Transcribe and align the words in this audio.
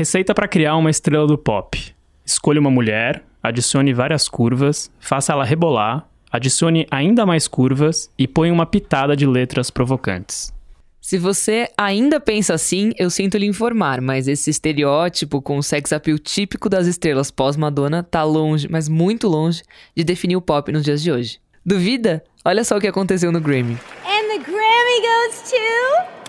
Receita 0.00 0.34
para 0.34 0.48
criar 0.48 0.76
uma 0.76 0.88
estrela 0.88 1.26
do 1.26 1.36
pop. 1.36 1.78
Escolha 2.24 2.58
uma 2.58 2.70
mulher, 2.70 3.22
adicione 3.42 3.92
várias 3.92 4.30
curvas, 4.30 4.90
faça 4.98 5.34
ela 5.34 5.44
rebolar, 5.44 6.08
adicione 6.32 6.86
ainda 6.90 7.26
mais 7.26 7.46
curvas 7.46 8.10
e 8.16 8.26
põe 8.26 8.50
uma 8.50 8.64
pitada 8.64 9.14
de 9.14 9.26
letras 9.26 9.70
provocantes. 9.70 10.54
Se 11.02 11.18
você 11.18 11.68
ainda 11.76 12.18
pensa 12.18 12.54
assim, 12.54 12.94
eu 12.96 13.10
sinto 13.10 13.36
lhe 13.36 13.44
informar, 13.44 14.00
mas 14.00 14.26
esse 14.26 14.48
estereótipo 14.48 15.42
com 15.42 15.58
o 15.58 15.62
sex 15.62 15.92
appeal 15.92 16.18
típico 16.18 16.70
das 16.70 16.86
estrelas 16.86 17.30
pós-Madonna 17.30 18.02
tá 18.02 18.24
longe, 18.24 18.68
mas 18.70 18.88
muito 18.88 19.28
longe, 19.28 19.62
de 19.94 20.02
definir 20.02 20.36
o 20.36 20.40
pop 20.40 20.72
nos 20.72 20.82
dias 20.82 21.02
de 21.02 21.12
hoje. 21.12 21.38
Duvida? 21.62 22.24
Olha 22.42 22.64
só 22.64 22.78
o 22.78 22.80
que 22.80 22.88
aconteceu 22.88 23.30
no 23.30 23.38
Grammy. 23.38 23.74
And 24.06 24.28
the 24.28 24.38
Grammy 24.50 25.02
goes 25.02 25.50
to. 25.50 26.20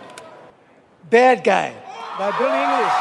Bad 1.09 1.43
Guy, 1.43 1.73
by 2.17 2.31
Billie 2.37 2.63
English. 2.63 2.91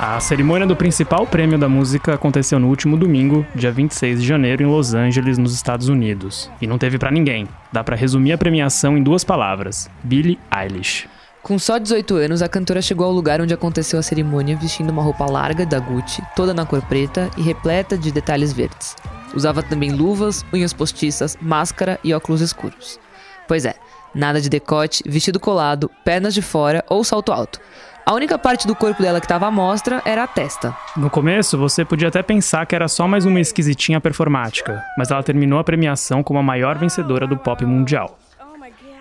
A 0.00 0.20
cerimônia 0.20 0.66
do 0.66 0.76
principal 0.76 1.26
prêmio 1.26 1.58
da 1.58 1.68
música 1.68 2.14
aconteceu 2.14 2.58
no 2.58 2.68
último 2.68 2.96
domingo, 2.96 3.46
dia 3.54 3.72
26 3.72 4.20
de 4.20 4.26
janeiro, 4.26 4.62
em 4.62 4.66
Los 4.66 4.94
Angeles, 4.94 5.38
nos 5.38 5.54
Estados 5.54 5.88
Unidos. 5.88 6.50
E 6.60 6.66
não 6.66 6.78
teve 6.78 6.98
para 6.98 7.10
ninguém. 7.10 7.48
Dá 7.72 7.82
para 7.82 7.96
resumir 7.96 8.32
a 8.32 8.38
premiação 8.38 8.96
em 8.96 9.02
duas 9.02 9.24
palavras: 9.24 9.90
Billie 10.02 10.38
Eilish. 10.54 11.08
Com 11.42 11.58
só 11.58 11.78
18 11.78 12.14
anos, 12.16 12.42
a 12.42 12.48
cantora 12.48 12.82
chegou 12.82 13.06
ao 13.06 13.12
lugar 13.12 13.40
onde 13.40 13.54
aconteceu 13.54 13.98
a 13.98 14.02
cerimônia 14.02 14.56
vestindo 14.56 14.90
uma 14.90 15.02
roupa 15.02 15.24
larga 15.24 15.64
da 15.64 15.78
Gucci, 15.78 16.22
toda 16.36 16.52
na 16.52 16.66
cor 16.66 16.82
preta 16.82 17.30
e 17.36 17.42
repleta 17.42 17.96
de 17.96 18.12
detalhes 18.12 18.52
verdes. 18.52 18.96
Usava 19.34 19.62
também 19.62 19.92
luvas, 19.92 20.44
unhas 20.52 20.72
postiças, 20.72 21.36
máscara 21.40 21.98
e 22.04 22.12
óculos 22.12 22.40
escuros. 22.40 22.98
Pois 23.46 23.64
é, 23.64 23.74
nada 24.14 24.40
de 24.40 24.48
decote, 24.48 25.02
vestido 25.06 25.40
colado, 25.40 25.90
pernas 26.04 26.34
de 26.34 26.42
fora 26.42 26.84
ou 26.88 27.02
salto 27.04 27.32
alto. 27.32 27.60
A 28.08 28.14
única 28.14 28.38
parte 28.38 28.66
do 28.66 28.74
corpo 28.74 29.02
dela 29.02 29.20
que 29.20 29.26
estava 29.26 29.46
à 29.46 29.50
mostra 29.50 30.00
era 30.02 30.22
a 30.22 30.26
testa. 30.26 30.74
No 30.96 31.10
começo, 31.10 31.58
você 31.58 31.84
podia 31.84 32.08
até 32.08 32.22
pensar 32.22 32.64
que 32.64 32.74
era 32.74 32.88
só 32.88 33.06
mais 33.06 33.26
uma 33.26 33.38
esquisitinha 33.38 34.00
performática, 34.00 34.82
mas 34.96 35.10
ela 35.10 35.22
terminou 35.22 35.58
a 35.58 35.64
premiação 35.64 36.22
como 36.22 36.38
a 36.38 36.42
maior 36.42 36.78
vencedora 36.78 37.26
do 37.26 37.36
pop 37.36 37.62
mundial. 37.66 38.18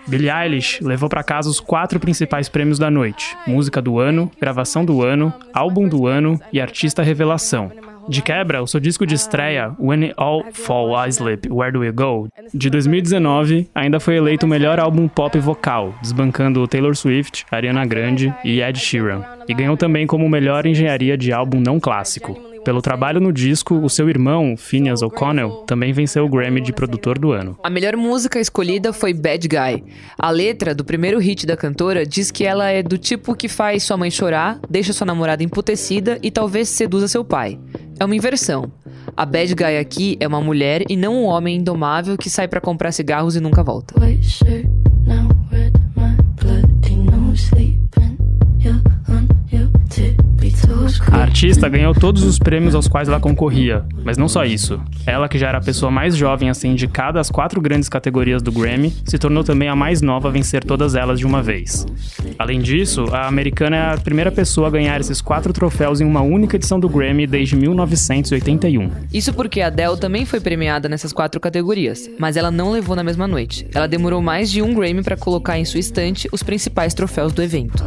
Billie 0.06 0.30
Eilish 0.30 0.81
levou 0.81 1.09
para 1.09 1.24
casa 1.24 1.50
os 1.50 1.59
quatro 1.59 2.00
principais 2.00 2.50
prêmios 2.50 2.80
da 2.80 2.90
noite: 2.90 3.38
Música 3.46 3.81
do 3.81 4.00
Ano, 4.00 4.31
Gravação 4.40 4.84
do 4.84 5.03
Ano, 5.03 5.34
Álbum 5.53 5.88
do 5.88 6.08
Ano 6.08 6.40
e 6.52 6.62
Artista 6.62 7.02
Revelação. 7.02 7.72
De 8.09 8.22
quebra, 8.22 8.63
o 8.63 8.67
seu 8.67 8.80
disco 8.80 9.05
de 9.05 9.16
estreia, 9.16 9.75
When 9.80 10.05
It 10.05 10.13
All 10.17 10.45
Fall 10.53 10.95
Asleep, 10.95 11.50
Where 11.52 11.72
Do 11.72 11.80
We 11.80 11.91
Go, 11.91 12.30
de 12.53 12.69
2019, 12.69 13.69
ainda 13.75 14.00
foi 14.00 14.16
eleito 14.16 14.45
o 14.45 14.50
melhor 14.50 14.80
álbum 14.80 15.08
pop 15.08 15.38
vocal, 15.39 15.94
desbancando 16.02 16.67
Taylor 16.67 16.95
Swift, 16.95 17.45
Ariana 17.52 17.85
Grande 17.85 18.33
e 18.45 18.61
Ed 18.61 18.80
Sheeran. 18.80 19.23
E 19.47 19.53
ganhou 19.53 19.75
também 19.75 20.08
como 20.08 20.28
melhor 20.30 20.66
engenharia 20.66 21.17
de 21.17 21.33
álbum 21.33 21.59
não 21.59 21.80
clássico. 21.80 22.47
Pelo 22.67 22.81
trabalho 22.81 23.22
no 23.22 23.31
disco, 23.31 23.75
o 23.75 23.89
seu 23.89 24.09
irmão, 24.09 24.55
Phineas 24.58 25.02
O'Connell, 25.02 25.63
também 25.66 25.94
venceu 25.94 26.25
o 26.25 26.30
Grammy 26.30 26.59
de 26.59 26.73
produtor 26.73 27.17
do 27.17 27.31
ano. 27.31 27.58
A 27.63 27.69
melhor 27.69 27.95
música 27.95 28.41
escolhida 28.41 28.91
foi 28.91 29.13
Bad 29.13 29.47
Guy. 29.47 29.85
A 30.17 30.30
letra 30.30 30.75
do 30.75 30.83
primeiro 30.83 31.17
hit 31.17 31.45
da 31.45 31.55
cantora 31.55 32.05
diz 32.05 32.30
que 32.30 32.44
ela 32.44 32.69
é 32.69 32.83
do 32.83 32.97
tipo 32.97 33.33
que 33.35 33.47
faz 33.47 33.83
sua 33.83 33.95
mãe 33.95 34.11
chorar, 34.11 34.59
deixa 34.69 34.91
sua 34.91 35.08
namorada 35.08 35.41
emputecida 35.44 36.19
e 36.22 36.30
talvez 36.30 36.67
seduza 36.67 37.08
seu 37.08 37.23
pai. 37.23 37.58
É 38.00 38.06
uma 38.06 38.16
inversão. 38.16 38.72
A 39.16 39.26
bad 39.26 39.56
guy 39.56 39.78
aqui 39.78 40.17
é 40.20 40.28
uma 40.28 40.40
mulher 40.40 40.84
e 40.88 40.95
não 40.95 41.16
um 41.16 41.26
homem 41.26 41.58
indomável 41.58 42.17
que 42.17 42.30
sai 42.30 42.48
para 42.48 42.62
comprar 42.62 42.92
cigarros 42.92 43.36
e 43.36 43.40
nunca 43.40 43.64
volta. 43.64 44.00
A 51.11 51.17
artista 51.17 51.69
ganhou 51.69 51.94
todos 51.94 52.23
os 52.23 52.39
prêmios 52.39 52.75
aos 52.75 52.88
quais 52.88 53.08
ela 53.08 53.19
concorria, 53.19 53.86
mas 54.03 54.17
não 54.17 54.27
só 54.27 54.44
isso. 54.45 54.80
Ela, 55.05 55.30
que 55.30 55.38
já 55.38 55.50
era 55.50 55.58
a 55.58 55.61
pessoa 55.61 55.91
mais 55.91 56.16
jovem 56.16 56.50
a 56.50 56.53
ser 56.53 56.67
indicada 56.67 57.19
às 57.19 57.30
quatro 57.30 57.62
grandes 57.62 57.90
categorias 57.90 58.41
do 58.41 58.51
Grammy, 58.51 58.94
se 59.06 59.17
tornou 59.17 59.44
também 59.44 59.69
a 59.69 59.75
mais 59.75 60.01
nova 60.01 60.28
a 60.28 60.31
vencer 60.31 60.63
todas 60.63 60.96
elas 60.96 61.19
de 61.19 61.25
uma 61.25 61.41
vez. 61.41 61.85
Além 62.38 62.59
disso, 62.59 63.06
a 63.12 63.28
americana 63.28 63.75
é 63.75 63.94
a 63.94 63.97
primeira 63.97 64.31
pessoa 64.31 64.67
a 64.67 64.72
ganhar 64.72 65.00
esses 65.00 65.22
quatro 65.22 65.53
troféus 65.53 66.01
em 66.01 66.06
uma 66.06 66.22
única 66.22 66.56
edição 66.56 66.79
do 66.79 66.90
Grammy 66.90 67.28
desde 67.28 67.56
1981. 67.56 68.90
Isso 69.13 69.34
porque 69.34 69.62
a 69.62 69.67
Adele 69.67 69.97
também 69.97 70.25
foi 70.25 70.40
premiada 70.40 70.90
nessas 70.90 71.13
quatro 71.13 71.40
categorias, 71.40 72.09
mas 72.19 72.38
ela 72.38 72.51
não 72.51 72.72
levou 72.72 72.96
na 72.96 73.03
mesma 73.03 73.28
noite. 73.28 73.67
Ela 73.73 73.88
demorou 73.88 74.22
mais 74.22 74.51
de 74.51 74.62
um 74.62 74.73
Grammy 74.73 75.03
para 75.03 75.17
colocar 75.17 75.57
em 75.57 75.66
sua 75.66 75.79
estante 75.79 76.28
os 76.31 76.44
principais 76.44 76.94
troféus 76.94 77.34
do 77.34 77.41
evento. 77.41 77.84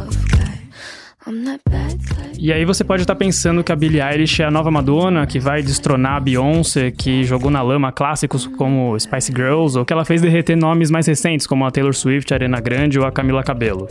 E 2.39 2.51
aí 2.51 2.65
você 2.65 2.83
pode 2.83 3.03
estar 3.03 3.15
pensando 3.15 3.63
que 3.63 3.71
a 3.71 3.75
Billie 3.75 4.01
Eilish 4.01 4.41
é 4.41 4.45
a 4.45 4.51
nova 4.51 4.71
Madonna, 4.71 5.27
que 5.27 5.39
vai 5.39 5.61
destronar 5.61 6.13
a 6.13 6.19
Beyoncé, 6.19 6.89
que 6.89 7.23
jogou 7.23 7.51
na 7.51 7.61
lama 7.61 7.91
clássicos 7.91 8.47
como 8.47 8.99
Spice 8.99 9.31
Girls, 9.31 9.77
ou 9.77 9.85
que 9.85 9.93
ela 9.93 10.03
fez 10.03 10.21
derreter 10.21 10.57
nomes 10.57 10.89
mais 10.89 11.05
recentes 11.05 11.45
como 11.45 11.65
a 11.65 11.71
Taylor 11.71 11.93
Swift, 11.93 12.33
a 12.33 12.37
Arena 12.37 12.59
Grande 12.59 12.99
ou 12.99 13.05
a 13.05 13.11
Camila 13.11 13.43
Cabello. 13.43 13.87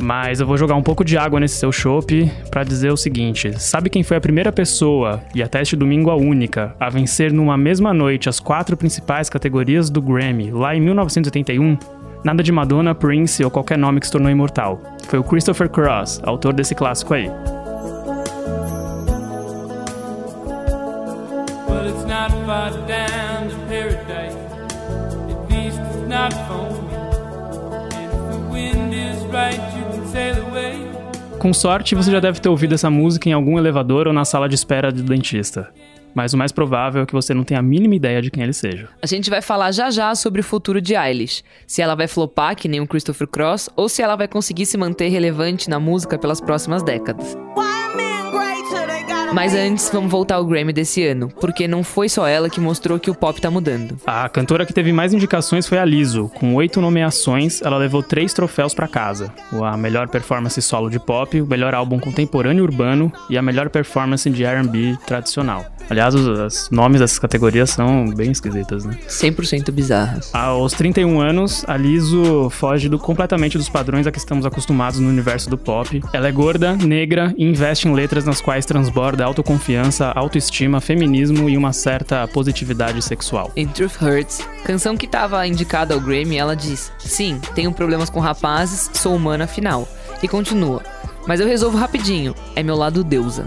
Mas 0.00 0.40
eu 0.40 0.46
vou 0.46 0.58
jogar 0.58 0.74
um 0.74 0.82
pouco 0.82 1.04
de 1.04 1.16
água 1.16 1.38
nesse 1.38 1.56
seu 1.56 1.70
chopp 1.70 2.30
para 2.50 2.64
dizer 2.64 2.90
o 2.90 2.96
seguinte: 2.96 3.52
sabe 3.60 3.88
quem 3.88 4.02
foi 4.02 4.16
a 4.16 4.20
primeira 4.20 4.50
pessoa, 4.50 5.22
e 5.34 5.42
até 5.42 5.62
este 5.62 5.76
domingo 5.76 6.10
a 6.10 6.16
única, 6.16 6.74
a 6.80 6.90
vencer 6.90 7.32
numa 7.32 7.56
mesma 7.56 7.94
noite 7.94 8.28
as 8.28 8.40
quatro 8.40 8.76
principais 8.76 9.30
categorias 9.30 9.88
do 9.88 10.02
Grammy, 10.02 10.50
lá 10.50 10.74
em 10.74 10.80
1981? 10.80 11.78
Nada 12.24 12.42
de 12.42 12.50
Madonna, 12.50 12.92
Prince 12.92 13.44
ou 13.44 13.50
qualquer 13.50 13.78
nome 13.78 14.00
que 14.00 14.06
se 14.06 14.12
tornou 14.12 14.28
imortal. 14.28 14.82
Foi 15.08 15.20
o 15.20 15.24
Christopher 15.24 15.68
Cross, 15.68 16.20
autor 16.24 16.52
desse 16.52 16.74
clássico 16.74 17.14
aí. 17.14 17.30
Com 31.38 31.52
sorte, 31.52 31.94
você 31.94 32.10
já 32.10 32.18
deve 32.18 32.40
ter 32.40 32.48
ouvido 32.48 32.74
essa 32.74 32.90
música 32.90 33.28
em 33.28 33.32
algum 33.32 33.56
elevador 33.58 34.08
ou 34.08 34.12
na 34.12 34.24
sala 34.24 34.48
de 34.48 34.56
espera 34.56 34.90
do 34.90 35.02
dentista 35.02 35.68
mas 36.16 36.32
o 36.32 36.38
mais 36.38 36.50
provável 36.50 37.02
é 37.02 37.06
que 37.06 37.12
você 37.12 37.34
não 37.34 37.44
tenha 37.44 37.60
a 37.60 37.62
mínima 37.62 37.94
ideia 37.94 38.22
de 38.22 38.30
quem 38.30 38.42
ele 38.42 38.54
seja. 38.54 38.88
A 39.02 39.06
gente 39.06 39.28
vai 39.28 39.42
falar 39.42 39.70
já 39.70 39.90
já 39.90 40.14
sobre 40.14 40.40
o 40.40 40.44
futuro 40.44 40.80
de 40.80 40.94
Eilish, 40.94 41.44
se 41.66 41.82
ela 41.82 41.94
vai 41.94 42.08
flopar 42.08 42.56
que 42.56 42.68
nem 42.68 42.80
o 42.80 42.86
Christopher 42.86 43.28
Cross 43.28 43.68
ou 43.76 43.86
se 43.86 44.00
ela 44.00 44.16
vai 44.16 44.26
conseguir 44.26 44.64
se 44.64 44.78
manter 44.78 45.08
relevante 45.08 45.68
na 45.68 45.78
música 45.78 46.18
pelas 46.18 46.40
próximas 46.40 46.82
décadas. 46.82 47.36
Mas 49.36 49.54
antes, 49.54 49.90
vamos 49.92 50.10
voltar 50.10 50.36
ao 50.36 50.46
Grammy 50.46 50.72
desse 50.72 51.06
ano, 51.06 51.28
porque 51.28 51.68
não 51.68 51.84
foi 51.84 52.08
só 52.08 52.26
ela 52.26 52.48
que 52.48 52.58
mostrou 52.58 52.98
que 52.98 53.10
o 53.10 53.14
pop 53.14 53.38
tá 53.38 53.50
mudando. 53.50 54.00
A 54.06 54.26
cantora 54.30 54.64
que 54.64 54.72
teve 54.72 54.94
mais 54.94 55.12
indicações 55.12 55.66
foi 55.66 55.76
a 55.76 55.84
Lizzo. 55.84 56.30
Com 56.36 56.54
oito 56.54 56.80
nomeações, 56.80 57.60
ela 57.60 57.76
levou 57.76 58.02
três 58.02 58.32
troféus 58.32 58.72
para 58.72 58.88
casa: 58.88 59.30
a 59.62 59.76
melhor 59.76 60.08
performance 60.08 60.62
solo 60.62 60.88
de 60.88 60.98
pop, 60.98 61.38
o 61.38 61.46
melhor 61.46 61.74
álbum 61.74 61.98
contemporâneo 61.98 62.64
urbano 62.64 63.12
e 63.28 63.36
a 63.36 63.42
melhor 63.42 63.68
performance 63.68 64.30
de 64.30 64.42
R&B 64.42 64.96
tradicional. 65.06 65.66
Aliás, 65.88 66.14
os, 66.14 66.26
os, 66.26 66.70
nomes 66.70 67.00
dessas 67.00 67.18
categorias 67.18 67.70
são 67.70 68.06
bem 68.06 68.32
esquisitas, 68.32 68.84
né? 68.84 68.98
100% 69.06 69.70
bizarras. 69.70 70.34
Aos 70.34 70.72
31 70.72 71.20
anos, 71.20 71.64
a 71.68 71.76
Lizzo 71.76 72.50
foge 72.50 72.88
do, 72.88 72.98
completamente 72.98 73.56
dos 73.56 73.68
padrões 73.68 74.06
a 74.06 74.10
que 74.10 74.18
estamos 74.18 74.44
acostumados 74.44 74.98
no 74.98 75.08
universo 75.08 75.48
do 75.48 75.56
pop. 75.56 76.02
Ela 76.12 76.28
é 76.28 76.32
gorda, 76.32 76.74
negra 76.74 77.32
e 77.36 77.44
investe 77.44 77.86
em 77.86 77.94
letras 77.94 78.24
nas 78.24 78.40
quais 78.40 78.66
transborda 78.66 79.25
autoconfiança, 79.26 80.12
autoestima, 80.14 80.80
feminismo 80.80 81.48
e 81.48 81.56
uma 81.56 81.72
certa 81.72 82.26
positividade 82.28 83.02
sexual. 83.02 83.50
Em 83.56 83.66
Truth 83.66 84.00
Hurts, 84.00 84.40
canção 84.64 84.96
que 84.96 85.06
estava 85.06 85.46
indicada 85.46 85.94
ao 85.94 86.00
Grammy, 86.00 86.36
ela 86.36 86.54
diz: 86.54 86.92
Sim, 86.98 87.40
tenho 87.54 87.72
problemas 87.72 88.08
com 88.08 88.20
rapazes, 88.20 88.90
sou 88.94 89.14
humana 89.14 89.44
afinal. 89.44 89.88
E 90.22 90.28
continua: 90.28 90.82
Mas 91.26 91.40
eu 91.40 91.46
resolvo 91.46 91.76
rapidinho, 91.76 92.34
é 92.54 92.62
meu 92.62 92.76
lado 92.76 93.04
deusa. 93.04 93.46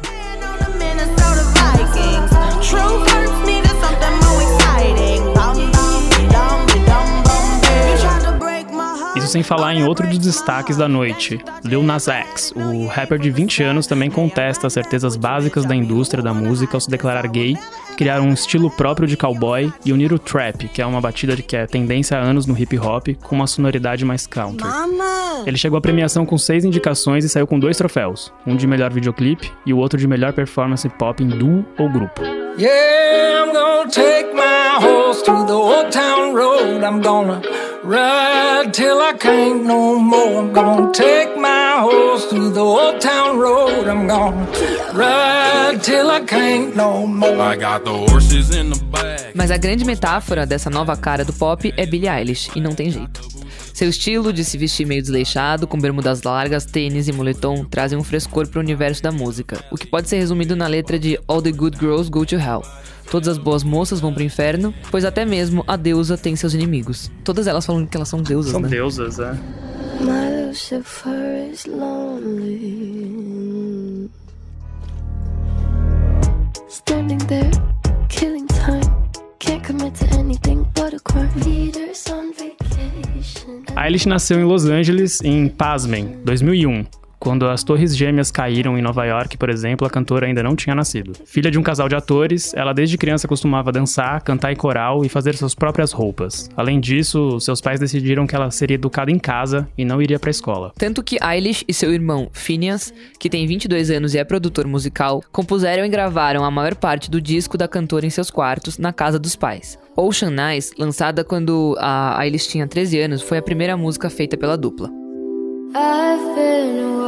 Sem 9.29 9.43
falar 9.43 9.75
em 9.75 9.83
outro 9.83 10.07
dos 10.07 10.17
destaques 10.17 10.75
da 10.75 10.87
noite. 10.87 11.39
Lil 11.63 11.83
Nas 11.83 12.07
X, 12.07 12.51
o 12.55 12.87
rapper 12.87 13.19
de 13.19 13.29
20 13.29 13.63
anos, 13.63 13.85
também 13.85 14.09
contesta 14.09 14.67
as 14.67 14.73
certezas 14.73 15.15
básicas 15.15 15.65
da 15.65 15.75
indústria 15.75 16.23
da 16.23 16.33
música 16.33 16.75
ao 16.75 16.81
se 16.81 16.89
declarar 16.89 17.27
gay, 17.27 17.55
criar 17.95 18.21
um 18.21 18.33
estilo 18.33 18.71
próprio 18.71 19.07
de 19.07 19.15
cowboy 19.15 19.71
e 19.85 19.93
unir 19.93 20.11
o 20.11 20.17
trap, 20.17 20.67
que 20.67 20.81
é 20.81 20.85
uma 20.85 20.99
batida 20.99 21.35
de 21.35 21.43
que 21.43 21.55
é 21.55 21.67
tendência 21.67 22.17
há 22.17 22.21
anos 22.21 22.47
no 22.47 22.57
hip 22.57 22.77
hop, 22.79 23.09
com 23.21 23.35
uma 23.35 23.45
sonoridade 23.45 24.03
mais 24.03 24.25
country. 24.25 24.67
Ele 25.45 25.57
chegou 25.57 25.77
à 25.77 25.81
premiação 25.81 26.25
com 26.25 26.37
seis 26.37 26.65
indicações 26.65 27.23
e 27.23 27.29
saiu 27.29 27.45
com 27.45 27.59
dois 27.59 27.77
troféus, 27.77 28.33
um 28.47 28.55
de 28.55 28.65
melhor 28.65 28.91
videoclipe 28.91 29.51
e 29.65 29.73
o 29.73 29.77
outro 29.77 29.99
de 29.99 30.07
melhor 30.07 30.33
performance 30.33 30.89
pop 30.89 31.23
em 31.23 31.27
duo 31.27 31.63
ou 31.77 31.87
grupo. 31.87 32.21
Yeah, 32.57 32.99
Ride 37.83 38.73
till 38.73 38.99
I 39.01 39.13
can't 39.17 39.63
no 39.65 39.99
more. 39.99 40.39
I'm 40.39 40.53
gonna 40.53 40.91
take 40.91 41.37
my 41.37 41.59
my 41.79 41.85
horse 41.85 42.25
through 42.25 42.51
the 42.51 42.59
old 42.59 42.99
town 42.99 43.39
road. 43.39 43.87
I'm 43.87 44.07
gonna 44.07 44.45
ride 44.93 45.81
till 45.81 46.09
I 46.09 46.21
can't 46.21 46.75
no 46.75 47.07
more. 47.07 47.41
I 47.41 47.55
got 47.55 47.85
the 47.85 47.93
horses 47.93 48.55
in 48.55 48.71
the 48.71 48.79
back. 48.91 49.33
Mas 49.33 49.51
a 49.51 49.57
grande 49.57 49.85
metáfora 49.85 50.45
dessa 50.45 50.69
nova 50.69 50.97
cara 50.97 51.23
do 51.23 51.33
pop 51.33 51.73
é 51.77 51.85
Billie 51.85 52.09
Eilish, 52.09 52.51
e 52.55 52.59
não 52.61 52.73
tem 52.73 52.91
jeito. 52.91 53.38
Seu 53.79 53.87
estilo 53.87 54.33
de 54.33 54.43
se 54.43 54.57
vestir 54.57 54.85
meio 54.85 55.01
desleixado, 55.01 55.65
com 55.65 55.79
bermudas 55.79 56.23
largas, 56.23 56.65
tênis 56.65 57.07
e 57.07 57.13
moletom, 57.13 57.63
trazem 57.63 57.97
um 57.97 58.03
frescor 58.03 58.45
para 58.45 58.59
o 58.59 58.61
universo 58.61 59.01
da 59.01 59.09
música, 59.09 59.63
o 59.71 59.77
que 59.77 59.87
pode 59.87 60.09
ser 60.09 60.17
resumido 60.17 60.53
na 60.53 60.67
letra 60.67 60.99
de 60.99 61.17
All 61.25 61.41
the 61.41 61.53
Good 61.53 61.77
Girls 61.79 62.11
Go 62.11 62.25
to 62.25 62.35
Hell. 62.35 62.61
Todas 63.09 63.29
as 63.29 63.37
boas 63.37 63.63
moças 63.63 64.01
vão 64.01 64.13
pro 64.13 64.21
inferno, 64.21 64.73
pois 64.91 65.05
até 65.05 65.23
mesmo 65.23 65.63
a 65.65 65.77
deusa 65.77 66.17
tem 66.17 66.35
seus 66.35 66.53
inimigos. 66.53 67.09
Todas 67.23 67.47
elas 67.47 67.65
falam 67.65 67.87
que 67.87 67.95
elas 67.95 68.09
são 68.09 68.21
deusas, 68.21 68.51
São 68.51 68.59
né? 68.59 68.67
deusas, 68.67 69.17
é. 69.17 69.31
My 70.01 70.47
Lucifer 70.47 71.49
is 71.49 71.65
lonely. 71.65 72.99
Standing 76.67 77.19
there, 77.27 77.49
killing 78.09 78.47
time. 78.47 78.83
Can't 79.39 79.65
commit 79.65 79.95
to 79.99 80.05
anything 80.19 80.65
but 80.75 80.93
a 80.93 80.99
crime. 80.99 81.31
Leaders 81.45 82.05
on 82.11 82.33
vacation. 82.33 82.58
Eilish 83.77 84.05
nasceu 84.05 84.39
em 84.39 84.43
Los 84.43 84.65
Angeles 84.65 85.21
em, 85.21 85.47
pasmem, 85.47 86.17
2001. 86.23 86.85
Quando 87.19 87.47
as 87.49 87.65
Torres 87.65 87.97
Gêmeas 87.97 88.31
caíram 88.31 88.77
em 88.77 88.81
Nova 88.81 89.03
York, 89.03 89.37
por 89.37 89.49
exemplo, 89.49 89.85
a 89.85 89.89
cantora 89.89 90.25
ainda 90.25 90.41
não 90.41 90.55
tinha 90.55 90.73
nascido. 90.73 91.11
Filha 91.25 91.51
de 91.51 91.59
um 91.59 91.61
casal 91.61 91.89
de 91.89 91.95
atores, 91.95 92.53
ela 92.53 92.71
desde 92.71 92.97
criança 92.97 93.27
costumava 93.27 93.73
dançar, 93.73 94.21
cantar 94.21 94.53
em 94.53 94.55
coral 94.55 95.03
e 95.03 95.09
fazer 95.09 95.35
suas 95.35 95.53
próprias 95.53 95.91
roupas. 95.91 96.49
Além 96.55 96.79
disso, 96.79 97.37
seus 97.41 97.59
pais 97.59 97.77
decidiram 97.77 98.25
que 98.25 98.33
ela 98.33 98.49
seria 98.51 98.75
educada 98.75 99.11
em 99.11 99.19
casa 99.19 99.67
e 99.77 99.83
não 99.83 100.01
iria 100.01 100.17
pra 100.17 100.31
escola. 100.31 100.71
Tanto 100.77 101.03
que 101.03 101.17
Eilish 101.21 101.65
e 101.67 101.73
seu 101.73 101.93
irmão 101.93 102.29
Phineas, 102.31 102.93
que 103.19 103.29
tem 103.29 103.45
22 103.45 103.91
anos 103.91 104.13
e 104.13 104.17
é 104.17 104.23
produtor 104.23 104.65
musical, 104.65 105.21
compuseram 105.29 105.83
e 105.83 105.89
gravaram 105.89 106.45
a 106.45 106.51
maior 106.51 106.73
parte 106.75 107.11
do 107.11 107.19
disco 107.19 107.57
da 107.57 107.67
cantora 107.67 108.05
em 108.05 108.09
seus 108.09 108.31
quartos, 108.31 108.77
na 108.77 108.93
casa 108.93 109.19
dos 109.19 109.35
pais. 109.35 109.77
Ocean 109.93 110.35
Eyes, 110.51 110.71
lançada 110.79 111.25
quando 111.25 111.75
a 111.79 112.17
Eilish 112.23 112.47
tinha 112.47 112.65
13 112.65 112.97
anos, 112.99 113.21
foi 113.21 113.39
a 113.39 113.41
primeira 113.41 113.75
música 113.75 114.09
feita 114.09 114.37
pela 114.37 114.57
dupla. 114.57 114.89
I've 115.75 116.35
been 116.35 116.98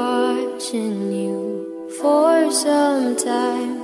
watching 0.62 1.12
you 1.12 1.90
for 2.00 2.52
some 2.52 3.16
time. 3.16 3.81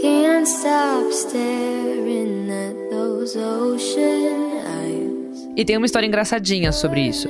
Can't 0.00 0.46
stop 0.46 1.12
staring 1.12 2.50
at 2.50 2.90
those 2.90 3.36
ocean 3.36 4.62
eyes. 4.64 5.48
E 5.56 5.64
tem 5.64 5.76
uma 5.76 5.86
história 5.86 6.06
engraçadinha 6.06 6.70
sobre 6.72 7.00
isso. 7.00 7.28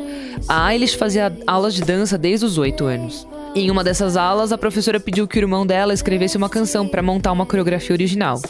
A 0.49 0.73
Eilish 0.73 0.97
fazia 0.97 1.35
aulas 1.47 1.75
de 1.75 1.83
dança 1.83 2.19
desde 2.19 2.45
os 2.45 2.59
8 2.59 2.85
anos. 2.85 3.27
Em 3.55 3.71
uma 3.71 3.85
dessas 3.85 4.17
aulas, 4.17 4.53
a 4.53 4.59
professora 4.59 4.99
pediu 4.99 5.29
que 5.29 5.39
o 5.39 5.43
irmão 5.43 5.65
dela 5.65 5.95
escrevesse 5.95 6.37
uma 6.37 6.49
canção 6.49 6.89
para 6.89 7.03
montar 7.03 7.33
uma 7.33 7.47
coreografia 7.47 7.95
original. 7.95 8.41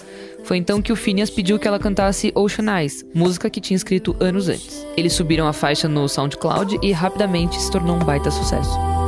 Foi 0.42 0.56
então 0.56 0.80
que 0.80 0.92
o 0.92 0.96
Phineas 0.96 1.30
pediu 1.30 1.58
que 1.58 1.68
ela 1.68 1.78
cantasse 1.78 2.32
Ocean 2.34 2.80
Eyes, 2.80 3.04
música 3.14 3.50
que 3.50 3.60
tinha 3.60 3.76
escrito 3.76 4.16
anos 4.18 4.48
antes. 4.48 4.86
Eles 4.96 5.12
subiram 5.12 5.46
a 5.46 5.52
faixa 5.52 5.88
no 5.88 6.08
SoundCloud 6.08 6.78
e 6.82 6.90
rapidamente 6.92 7.60
se 7.60 7.70
tornou 7.70 7.96
um 7.96 8.04
baita 8.04 8.30
sucesso. 8.30 9.03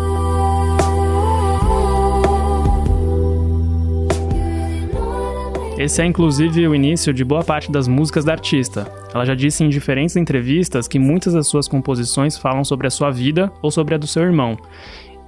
Esse 5.79 6.01
é 6.01 6.07
inclusive 6.07 6.67
o 6.67 6.75
início 6.75 7.13
de 7.13 7.23
boa 7.23 7.45
parte 7.45 7.71
das 7.71 7.87
músicas 7.87 8.25
da 8.25 8.33
artista. 8.33 8.91
Ela 9.13 9.27
já 9.27 9.35
disse 9.35 9.63
em 9.63 9.69
diferentes 9.69 10.17
entrevistas 10.17 10.89
que 10.89 10.99
muitas 10.99 11.35
das 11.35 11.49
suas 11.49 11.69
composições 11.69 12.39
falam 12.39 12.65
sobre 12.65 12.87
a 12.87 12.91
sua 12.91 13.11
vida 13.11 13.53
ou 13.61 13.71
sobre 13.71 13.95
a 13.95 13.99
do 13.99 14.07
seu 14.07 14.23
irmão. 14.23 14.57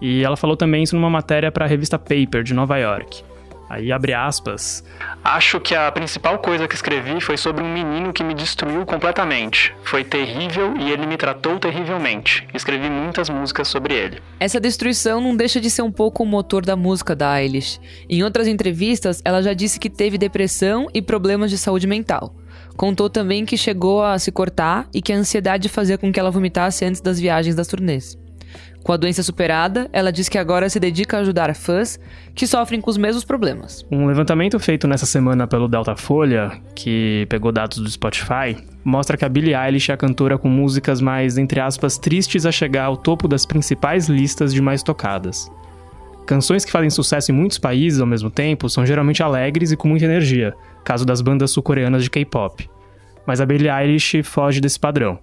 E 0.01 0.25
ela 0.25 0.39
falou 0.39 0.57
também 0.57 0.83
isso 0.83 0.97
numa 0.97 1.11
matéria 1.11 1.53
para 1.53 1.67
a 1.67 1.69
revista 1.69 1.99
Paper 1.99 2.43
de 2.43 2.55
Nova 2.55 2.79
York. 2.79 3.23
Aí 3.69 3.93
abre 3.93 4.15
aspas. 4.15 4.83
Acho 5.23 5.61
que 5.61 5.75
a 5.75 5.91
principal 5.93 6.39
coisa 6.39 6.67
que 6.67 6.75
escrevi 6.75 7.21
foi 7.21 7.37
sobre 7.37 7.63
um 7.63 7.73
menino 7.73 8.13
que 8.13 8.25
me 8.25 8.35
destruiu 8.35 8.87
completamente. 8.87 9.75
Foi 9.85 10.03
terrível 10.03 10.75
e 10.79 10.91
ele 10.91 11.07
me 11.07 11.17
tratou 11.17 11.59
terrivelmente. 11.59 12.47
Escrevi 12.55 12.89
muitas 12.89 13.29
músicas 13.29 13.69
sobre 13.69 13.95
ele. 13.95 14.23
Essa 14.41 14.59
destruição 14.59 15.21
não 15.21 15.37
deixa 15.37 15.61
de 15.61 15.71
ser 15.71 15.83
um 15.83 15.93
pouco 15.93 16.23
o 16.23 16.27
motor 16.27 16.65
da 16.65 16.77
música 16.77 17.15
da 17.15 17.43
Eilish. 17.43 17.81
Em 18.09 18.23
outras 18.23 18.47
entrevistas, 18.47 19.21
ela 19.25 19.43
já 19.43 19.53
disse 19.53 19.79
que 19.79 19.91
teve 19.91 20.17
depressão 20.17 20.87
e 20.95 21.03
problemas 21.03 21.51
de 21.51 21.59
saúde 21.59 21.87
mental. 21.87 22.35
Contou 22.77 23.11
também 23.11 23.45
que 23.45 23.57
chegou 23.57 24.05
a 24.05 24.19
se 24.19 24.31
cortar 24.31 24.89
e 24.95 25.03
que 25.03 25.13
a 25.13 25.17
ansiedade 25.17 25.69
fazia 25.69 25.99
com 25.99 26.13
que 26.13 26.21
ela 26.21 26.31
vomitasse 26.31 26.85
antes 26.85 27.01
das 27.01 27.19
viagens 27.19 27.55
das 27.55 27.67
turnês. 27.67 28.17
Com 28.83 28.93
a 28.93 28.97
doença 28.97 29.23
superada, 29.23 29.89
ela 29.93 30.11
diz 30.11 30.29
que 30.29 30.39
agora 30.39 30.69
se 30.71 30.81
dedica 30.81 31.19
a 31.19 31.21
ajudar 31.21 31.55
fãs 31.55 31.99
que 32.35 32.47
sofrem 32.47 32.81
com 32.81 32.91
os 32.91 32.97
mesmos 32.97 33.25
problemas. 33.25 33.85
Um 33.91 34.07
levantamento 34.07 34.59
feito 34.59 34.89
nessa 34.89 35.05
semana 35.05 35.47
pelo 35.47 35.69
Datafolha, 35.69 36.53
que 36.75 37.27
pegou 37.29 37.53
dados 37.53 37.79
do 37.79 37.91
Spotify, 37.91 38.57
mostra 38.85 39.17
que 39.17 39.25
a 39.25 39.29
Billie 39.29 39.55
Eilish 39.55 39.91
é 39.91 39.95
a 39.95 39.97
cantora 39.97 40.39
com 40.39 40.49
músicas 40.49 41.01
mais, 41.01 41.37
entre 41.37 41.61
aspas, 41.61 41.99
tristes 41.99 42.47
a 42.47 42.53
chegar 42.53 42.85
ao 42.85 42.97
topo 42.97 43.29
das 43.29 43.45
principais 43.45 44.09
listas 44.09 44.55
de 44.55 44.63
mais 44.63 44.83
tocadas. 44.83 45.51
Canções 46.25 46.65
que 46.65 46.73
fazem 46.73 46.91
sucesso 46.91 47.33
em 47.33 47.35
muitos 47.35 47.59
países 47.59 48.01
ao 48.01 48.07
mesmo 48.07 48.31
tempo 48.31 48.69
são 48.69 48.85
geralmente 48.85 49.23
alegres 49.23 49.73
e 49.73 49.77
com 49.77 49.89
muita 49.89 50.05
energia, 50.05 50.55
caso 50.85 51.05
das 51.05 51.21
bandas 51.21 51.51
sul-coreanas 51.51 52.05
de 52.05 52.11
K-pop. 52.11 52.69
Mas 53.27 53.41
a 53.41 53.47
Billie 53.47 53.71
Eilish 53.71 54.23
foge 54.23 54.61
desse 54.61 54.79
padrão. 54.79 55.19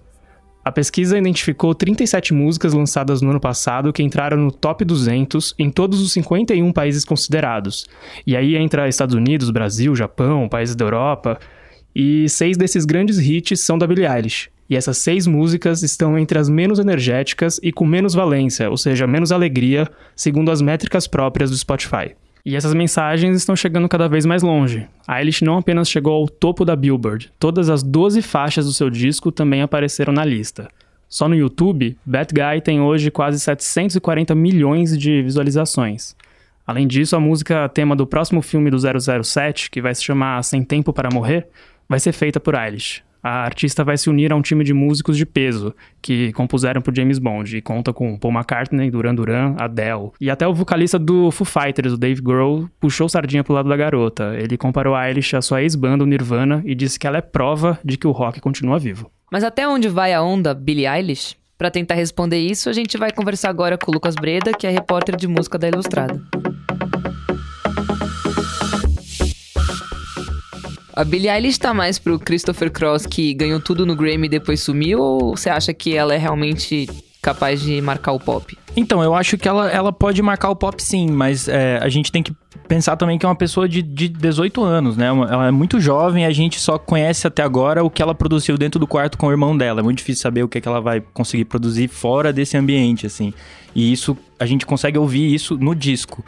A 0.66 0.72
pesquisa 0.72 1.16
identificou 1.16 1.72
37 1.76 2.34
músicas 2.34 2.72
lançadas 2.72 3.22
no 3.22 3.30
ano 3.30 3.38
passado 3.38 3.92
que 3.92 4.02
entraram 4.02 4.36
no 4.36 4.50
top 4.50 4.84
200 4.84 5.54
em 5.56 5.70
todos 5.70 6.00
os 6.00 6.10
51 6.10 6.72
países 6.72 7.04
considerados. 7.04 7.86
E 8.26 8.36
aí 8.36 8.56
entra 8.56 8.88
Estados 8.88 9.14
Unidos, 9.14 9.50
Brasil, 9.50 9.94
Japão, 9.94 10.48
países 10.48 10.74
da 10.74 10.84
Europa. 10.84 11.38
E 11.94 12.28
seis 12.28 12.56
desses 12.56 12.84
grandes 12.84 13.20
hits 13.20 13.60
são 13.60 13.78
da 13.78 13.86
Billie 13.86 14.08
Eilish. 14.08 14.50
E 14.68 14.74
essas 14.74 14.98
seis 14.98 15.24
músicas 15.28 15.84
estão 15.84 16.18
entre 16.18 16.36
as 16.36 16.48
menos 16.48 16.80
energéticas 16.80 17.60
e 17.62 17.70
com 17.70 17.86
menos 17.86 18.12
valência, 18.12 18.68
ou 18.68 18.76
seja, 18.76 19.06
menos 19.06 19.30
alegria, 19.30 19.88
segundo 20.16 20.50
as 20.50 20.60
métricas 20.60 21.06
próprias 21.06 21.48
do 21.48 21.56
Spotify. 21.56 22.16
E 22.46 22.54
essas 22.54 22.72
mensagens 22.72 23.36
estão 23.36 23.56
chegando 23.56 23.88
cada 23.88 24.08
vez 24.08 24.24
mais 24.24 24.40
longe. 24.40 24.86
A 25.04 25.18
Eilish 25.18 25.42
não 25.42 25.58
apenas 25.58 25.90
chegou 25.90 26.14
ao 26.14 26.28
topo 26.28 26.64
da 26.64 26.76
Billboard, 26.76 27.32
todas 27.40 27.68
as 27.68 27.82
12 27.82 28.22
faixas 28.22 28.66
do 28.66 28.72
seu 28.72 28.88
disco 28.88 29.32
também 29.32 29.62
apareceram 29.62 30.12
na 30.12 30.24
lista. 30.24 30.68
Só 31.08 31.28
no 31.28 31.34
YouTube, 31.34 31.98
Bad 32.06 32.32
Guy 32.32 32.60
tem 32.60 32.80
hoje 32.80 33.10
quase 33.10 33.40
740 33.40 34.32
milhões 34.36 34.96
de 34.96 35.22
visualizações. 35.22 36.14
Além 36.64 36.86
disso, 36.86 37.16
a 37.16 37.20
música 37.20 37.68
tema 37.68 37.96
do 37.96 38.06
próximo 38.06 38.40
filme 38.40 38.70
do 38.70 38.78
007, 38.78 39.68
que 39.68 39.82
vai 39.82 39.92
se 39.92 40.04
chamar 40.04 40.40
Sem 40.44 40.62
Tempo 40.62 40.92
para 40.92 41.12
Morrer, 41.12 41.48
vai 41.88 41.98
ser 41.98 42.12
feita 42.12 42.38
por 42.38 42.54
Eilish. 42.54 43.02
A 43.22 43.44
artista 43.44 43.82
vai 43.82 43.96
se 43.96 44.08
unir 44.08 44.32
a 44.32 44.36
um 44.36 44.42
time 44.42 44.62
de 44.64 44.72
músicos 44.72 45.16
de 45.16 45.26
peso 45.26 45.74
que 46.00 46.32
compuseram 46.32 46.80
pro 46.80 46.94
James 46.94 47.18
Bond 47.18 47.56
e 47.56 47.60
conta 47.60 47.92
com 47.92 48.18
Paul 48.18 48.34
McCartney, 48.34 48.90
Duran 48.90 49.14
Duran, 49.14 49.54
Adele 49.58 50.10
e 50.20 50.30
até 50.30 50.46
o 50.46 50.54
vocalista 50.54 50.98
do 50.98 51.30
Foo 51.30 51.44
Fighters, 51.44 51.92
o 51.92 51.96
Dave 51.96 52.20
Grohl, 52.20 52.68
puxou 52.78 53.08
sardinha 53.08 53.42
pro 53.42 53.54
lado 53.54 53.68
da 53.68 53.76
garota. 53.76 54.34
Ele 54.36 54.56
comparou 54.56 54.94
a 54.94 55.08
Eilish 55.08 55.34
à 55.34 55.42
sua 55.42 55.62
ex-banda 55.62 56.04
o 56.04 56.06
Nirvana 56.06 56.62
e 56.64 56.74
disse 56.74 56.98
que 56.98 57.06
ela 57.06 57.18
é 57.18 57.22
prova 57.22 57.78
de 57.84 57.96
que 57.96 58.06
o 58.06 58.12
rock 58.12 58.40
continua 58.40 58.78
vivo. 58.78 59.10
Mas 59.30 59.42
até 59.42 59.66
onde 59.66 59.88
vai 59.88 60.12
a 60.12 60.22
onda 60.22 60.54
Billie 60.54 60.86
Eilish? 60.86 61.36
Para 61.58 61.70
tentar 61.70 61.94
responder 61.94 62.38
isso, 62.38 62.68
a 62.68 62.72
gente 62.72 62.98
vai 62.98 63.10
conversar 63.10 63.48
agora 63.48 63.78
com 63.78 63.90
o 63.90 63.94
Lucas 63.94 64.14
Breda, 64.14 64.52
que 64.52 64.66
é 64.66 64.70
repórter 64.70 65.16
de 65.16 65.26
música 65.26 65.58
da 65.58 65.68
Ilustrada. 65.68 66.20
A 70.96 71.04
Billie 71.04 71.28
Eilish 71.28 71.58
tá 71.58 71.74
mais 71.74 71.98
pro 71.98 72.18
Christopher 72.18 72.70
Cross 72.70 73.04
que 73.04 73.34
ganhou 73.34 73.60
tudo 73.60 73.84
no 73.84 73.94
Grammy 73.94 74.28
e 74.28 74.30
depois 74.30 74.62
sumiu? 74.62 74.98
Ou 74.98 75.36
você 75.36 75.50
acha 75.50 75.74
que 75.74 75.94
ela 75.94 76.14
é 76.14 76.16
realmente 76.16 76.88
capaz 77.20 77.60
de 77.60 77.78
marcar 77.82 78.12
o 78.12 78.18
pop? 78.18 78.56
Então, 78.74 79.02
eu 79.02 79.14
acho 79.14 79.36
que 79.36 79.46
ela, 79.46 79.70
ela 79.70 79.92
pode 79.92 80.22
marcar 80.22 80.48
o 80.48 80.56
pop 80.56 80.82
sim, 80.82 81.10
mas 81.10 81.48
é, 81.48 81.78
a 81.82 81.90
gente 81.90 82.10
tem 82.10 82.22
que 82.22 82.34
pensar 82.66 82.96
também 82.96 83.18
que 83.18 83.26
é 83.26 83.28
uma 83.28 83.36
pessoa 83.36 83.68
de, 83.68 83.82
de 83.82 84.08
18 84.08 84.64
anos, 84.64 84.96
né? 84.96 85.08
Ela 85.08 85.48
é 85.48 85.50
muito 85.50 85.78
jovem 85.78 86.24
a 86.24 86.30
gente 86.30 86.58
só 86.58 86.78
conhece 86.78 87.26
até 87.26 87.42
agora 87.42 87.84
o 87.84 87.90
que 87.90 88.00
ela 88.00 88.14
produziu 88.14 88.56
dentro 88.56 88.80
do 88.80 88.86
quarto 88.86 89.18
com 89.18 89.26
o 89.26 89.30
irmão 89.30 89.54
dela. 89.54 89.80
É 89.80 89.82
muito 89.82 89.98
difícil 89.98 90.22
saber 90.22 90.44
o 90.44 90.48
que, 90.48 90.56
é 90.56 90.60
que 90.62 90.68
ela 90.68 90.80
vai 90.80 91.02
conseguir 91.12 91.44
produzir 91.44 91.88
fora 91.88 92.32
desse 92.32 92.56
ambiente, 92.56 93.04
assim. 93.04 93.34
E 93.74 93.92
isso, 93.92 94.16
a 94.40 94.46
gente 94.46 94.64
consegue 94.64 94.96
ouvir 94.96 95.34
isso 95.34 95.58
no 95.58 95.74
disco 95.74 96.24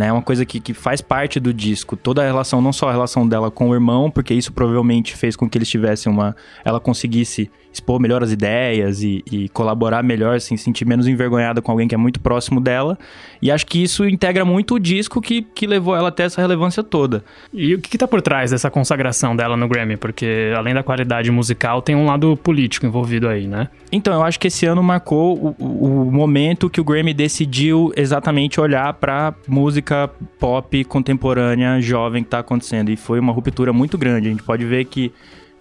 né? 0.00 0.06
É 0.06 0.12
uma 0.12 0.22
coisa 0.22 0.46
que, 0.46 0.58
que 0.58 0.72
faz 0.72 1.02
parte 1.02 1.38
do 1.38 1.52
disco. 1.52 1.94
Toda 1.94 2.22
a 2.22 2.24
relação, 2.24 2.62
não 2.62 2.72
só 2.72 2.88
a 2.88 2.92
relação 2.92 3.28
dela 3.28 3.50
com 3.50 3.68
o 3.68 3.74
irmão, 3.74 4.10
porque 4.10 4.32
isso 4.32 4.50
provavelmente 4.50 5.14
fez 5.14 5.36
com 5.36 5.48
que 5.48 5.58
eles 5.58 5.68
tivessem 5.68 6.10
uma. 6.10 6.34
Ela 6.64 6.80
conseguisse 6.80 7.50
expor 7.72 8.00
melhor 8.00 8.22
as 8.22 8.32
ideias 8.32 9.02
e, 9.02 9.22
e 9.30 9.48
colaborar 9.50 10.02
melhor, 10.02 10.36
assim, 10.36 10.56
sentir 10.56 10.84
menos 10.84 11.06
envergonhada 11.06 11.62
com 11.62 11.70
alguém 11.70 11.86
que 11.86 11.94
é 11.94 11.98
muito 11.98 12.20
próximo 12.20 12.60
dela. 12.60 12.98
E 13.40 13.50
acho 13.50 13.66
que 13.66 13.82
isso 13.82 14.06
integra 14.06 14.44
muito 14.44 14.74
o 14.74 14.78
disco 14.78 15.20
que, 15.20 15.42
que 15.42 15.66
levou 15.66 15.94
ela 15.94 16.08
até 16.08 16.24
essa 16.24 16.40
relevância 16.40 16.82
toda. 16.82 17.24
E 17.52 17.74
o 17.74 17.80
que, 17.80 17.90
que 17.90 17.98
tá 17.98 18.08
por 18.08 18.20
trás 18.20 18.50
dessa 18.50 18.70
consagração 18.70 19.36
dela 19.36 19.56
no 19.56 19.68
Grammy? 19.68 19.96
Porque 19.96 20.52
além 20.56 20.74
da 20.74 20.82
qualidade 20.82 21.30
musical, 21.30 21.80
tem 21.80 21.94
um 21.94 22.06
lado 22.06 22.36
político 22.36 22.86
envolvido 22.86 23.28
aí, 23.28 23.46
né? 23.46 23.68
Então, 23.92 24.14
eu 24.14 24.22
acho 24.22 24.38
que 24.38 24.48
esse 24.48 24.66
ano 24.66 24.82
marcou 24.82 25.56
o, 25.58 26.06
o 26.06 26.12
momento 26.12 26.70
que 26.70 26.80
o 26.80 26.84
Grammy 26.84 27.12
decidiu 27.12 27.92
exatamente 27.96 28.60
olhar 28.60 28.92
para 28.94 29.34
música 29.48 30.08
pop 30.38 30.84
contemporânea 30.84 31.80
jovem 31.80 32.22
que 32.22 32.30
tá 32.30 32.40
acontecendo. 32.40 32.90
E 32.90 32.96
foi 32.96 33.18
uma 33.18 33.32
ruptura 33.32 33.72
muito 33.72 33.98
grande. 33.98 34.28
A 34.28 34.30
gente 34.30 34.42
pode 34.42 34.64
ver 34.64 34.84
que 34.84 35.12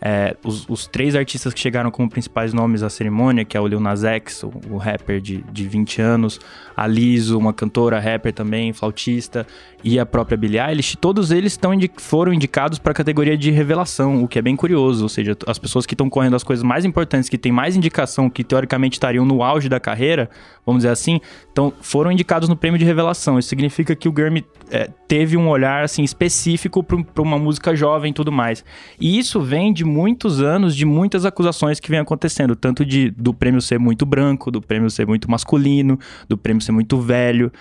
é, 0.02 0.36
os, 0.44 0.68
os, 0.70 0.88
três 0.88 1.16
artistas 1.16 1.54
que 1.54 1.60
chegaram 1.60 1.92
como 1.92 2.10
principais 2.10 2.54
nomes 2.54 2.84
à 2.84 2.90
cerimônia, 2.90 3.44
que 3.44 3.58
é 3.58 3.62
o 3.62 3.68
Lil 3.68 3.80
Nas 3.80 4.04
X, 4.04 4.44
o, 4.44 4.52
o 4.72 4.78
rapper 4.78 5.20
de, 5.20 5.44
de 5.52 5.68
20 5.68 6.02
anos, 6.02 6.40
a 6.76 6.88
Liso, 6.88 7.38
uma 7.38 7.54
cantora, 7.54 8.00
rapper 8.00 8.34
também, 8.34 8.72
flautista, 8.72 9.46
e 9.84 10.00
a 10.00 10.06
própria 10.06 10.38
Billie 10.38 10.60
Eilish, 10.60 10.98
todos 10.98 11.32
eles 11.32 11.58
tão 11.58 11.74
indi 11.74 11.90
foram 11.98 12.34
indicados 12.34 12.80
para 12.80 12.92
a 12.92 12.96
categoria 12.96 13.38
de 13.38 13.52
revelação, 13.52 14.24
o 14.24 14.28
que 14.28 14.40
é 14.40 14.42
bem 14.42 14.56
curioso, 14.56 15.04
ou 15.04 15.10
seja, 15.10 15.36
as 15.46 15.60
pessoas 15.60 15.86
que 15.86 15.94
estão 15.94 16.10
correndo 16.10 16.36
as 16.36 16.44
coisas 16.44 16.64
mais 16.64 16.86
importantes, 16.86 17.30
que 17.30 17.38
têm 17.38 17.52
mais 17.52 17.76
indicação, 17.76 18.30
que 18.30 18.44
teoricamente 18.44 18.96
estariam 18.96 19.26
no 19.26 19.44
auge 19.44 19.68
da 19.68 19.80
carreira, 19.80 20.30
vamos 20.66 20.82
dizer 20.82 20.92
assim, 20.92 21.20
então 21.52 21.74
foram 21.82 22.12
indicados 22.12 22.48
no 22.48 22.56
prêmio 22.56 22.78
de 22.78 22.86
revelação. 22.86 23.40
Isso 23.40 23.50
significa 23.50 23.96
que 23.96 24.08
o 24.08 24.12
Grammy 24.12 24.46
é, 24.70 24.90
teve 25.08 25.36
um 25.36 25.50
olhar 25.50 25.84
assim 25.84 26.04
específico 26.04 26.84
para 26.84 27.22
uma 27.22 27.38
música 27.38 27.76
jovem 27.76 28.12
e 28.12 28.14
tudo 28.14 28.32
mais. 28.32 28.64
E 29.00 29.18
isso 29.18 29.42
vem 29.42 29.74
de 29.74 29.84
muitos 29.90 30.42
anos, 30.42 30.76
de 30.76 30.86
muitas 30.86 31.26
acusações 31.26 31.80
que 31.80 31.90
vem 31.90 32.00
acontecendo, 32.00 32.56
tanto 32.56 32.86
de 32.86 33.10
do 33.12 33.34
prêmio 33.34 33.62
ser 33.62 33.80
muito 33.80 34.06
branco, 34.06 34.50
do 34.50 34.62
prêmio 34.62 34.90
ser 34.90 35.06
muito 35.06 35.30
masculino, 35.30 36.00
do 36.28 36.38
prêmio 36.38 36.62
ser 36.62 36.72
muito 36.72 37.00
velho. 37.02 37.52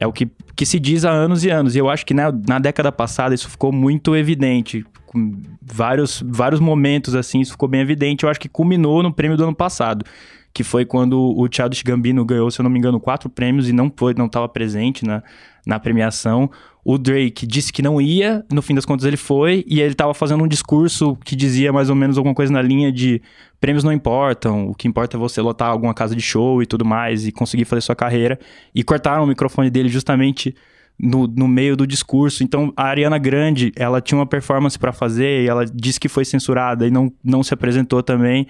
É 0.00 0.06
o 0.06 0.12
que, 0.12 0.30
que 0.56 0.64
se 0.64 0.80
diz 0.80 1.04
há 1.04 1.10
anos 1.10 1.44
e 1.44 1.50
anos. 1.50 1.74
E 1.74 1.78
eu 1.78 1.90
acho 1.90 2.06
que 2.06 2.14
na, 2.14 2.32
na 2.32 2.58
década 2.58 2.90
passada 2.90 3.34
isso 3.34 3.50
ficou 3.50 3.70
muito 3.70 4.16
evidente. 4.16 4.86
Com 5.04 5.42
vários, 5.60 6.22
vários 6.26 6.60
momentos 6.60 7.14
assim, 7.14 7.40
isso 7.40 7.52
ficou 7.52 7.68
bem 7.68 7.80
evidente. 7.82 8.24
Eu 8.24 8.30
acho 8.30 8.40
que 8.40 8.48
culminou 8.48 9.02
no 9.02 9.12
prêmio 9.12 9.36
do 9.36 9.42
ano 9.42 9.54
passado 9.54 10.04
que 10.54 10.62
foi 10.62 10.84
quando 10.84 11.18
o 11.18 11.48
Childish 11.50 11.82
Gambino 11.82 12.24
ganhou, 12.24 12.50
se 12.50 12.60
eu 12.60 12.62
não 12.62 12.70
me 12.70 12.78
engano, 12.78 13.00
quatro 13.00 13.30
prêmios 13.30 13.68
e 13.68 13.72
não 13.72 13.90
foi, 13.94 14.14
não 14.14 14.26
estava 14.26 14.48
presente 14.48 15.04
na, 15.04 15.22
na 15.66 15.80
premiação. 15.80 16.50
O 16.84 16.98
Drake 16.98 17.46
disse 17.46 17.72
que 17.72 17.80
não 17.80 18.00
ia, 18.00 18.44
no 18.52 18.60
fim 18.60 18.74
das 18.74 18.84
contas 18.84 19.06
ele 19.06 19.16
foi, 19.16 19.64
e 19.68 19.80
ele 19.80 19.92
estava 19.92 20.12
fazendo 20.12 20.42
um 20.42 20.48
discurso 20.48 21.16
que 21.24 21.36
dizia 21.36 21.72
mais 21.72 21.88
ou 21.88 21.94
menos 21.94 22.18
alguma 22.18 22.34
coisa 22.34 22.52
na 22.52 22.60
linha 22.60 22.90
de 22.90 23.22
prêmios 23.60 23.84
não 23.84 23.92
importam, 23.92 24.66
o 24.68 24.74
que 24.74 24.88
importa 24.88 25.16
é 25.16 25.20
você 25.20 25.40
lotar 25.40 25.68
alguma 25.68 25.94
casa 25.94 26.16
de 26.16 26.20
show 26.20 26.60
e 26.60 26.66
tudo 26.66 26.84
mais, 26.84 27.24
e 27.24 27.30
conseguir 27.30 27.64
fazer 27.64 27.82
sua 27.82 27.94
carreira. 27.94 28.36
E 28.74 28.82
cortaram 28.82 29.22
o 29.22 29.26
microfone 29.28 29.70
dele 29.70 29.88
justamente 29.88 30.56
no, 30.98 31.28
no 31.28 31.46
meio 31.46 31.76
do 31.76 31.86
discurso. 31.86 32.42
Então, 32.42 32.72
a 32.76 32.84
Ariana 32.84 33.18
Grande, 33.18 33.72
ela 33.76 34.00
tinha 34.00 34.18
uma 34.18 34.26
performance 34.26 34.76
para 34.76 34.92
fazer, 34.92 35.44
e 35.44 35.48
ela 35.48 35.64
disse 35.64 36.00
que 36.00 36.08
foi 36.08 36.24
censurada 36.24 36.84
e 36.84 36.90
não, 36.90 37.12
não 37.22 37.44
se 37.44 37.54
apresentou 37.54 38.02
também. 38.02 38.48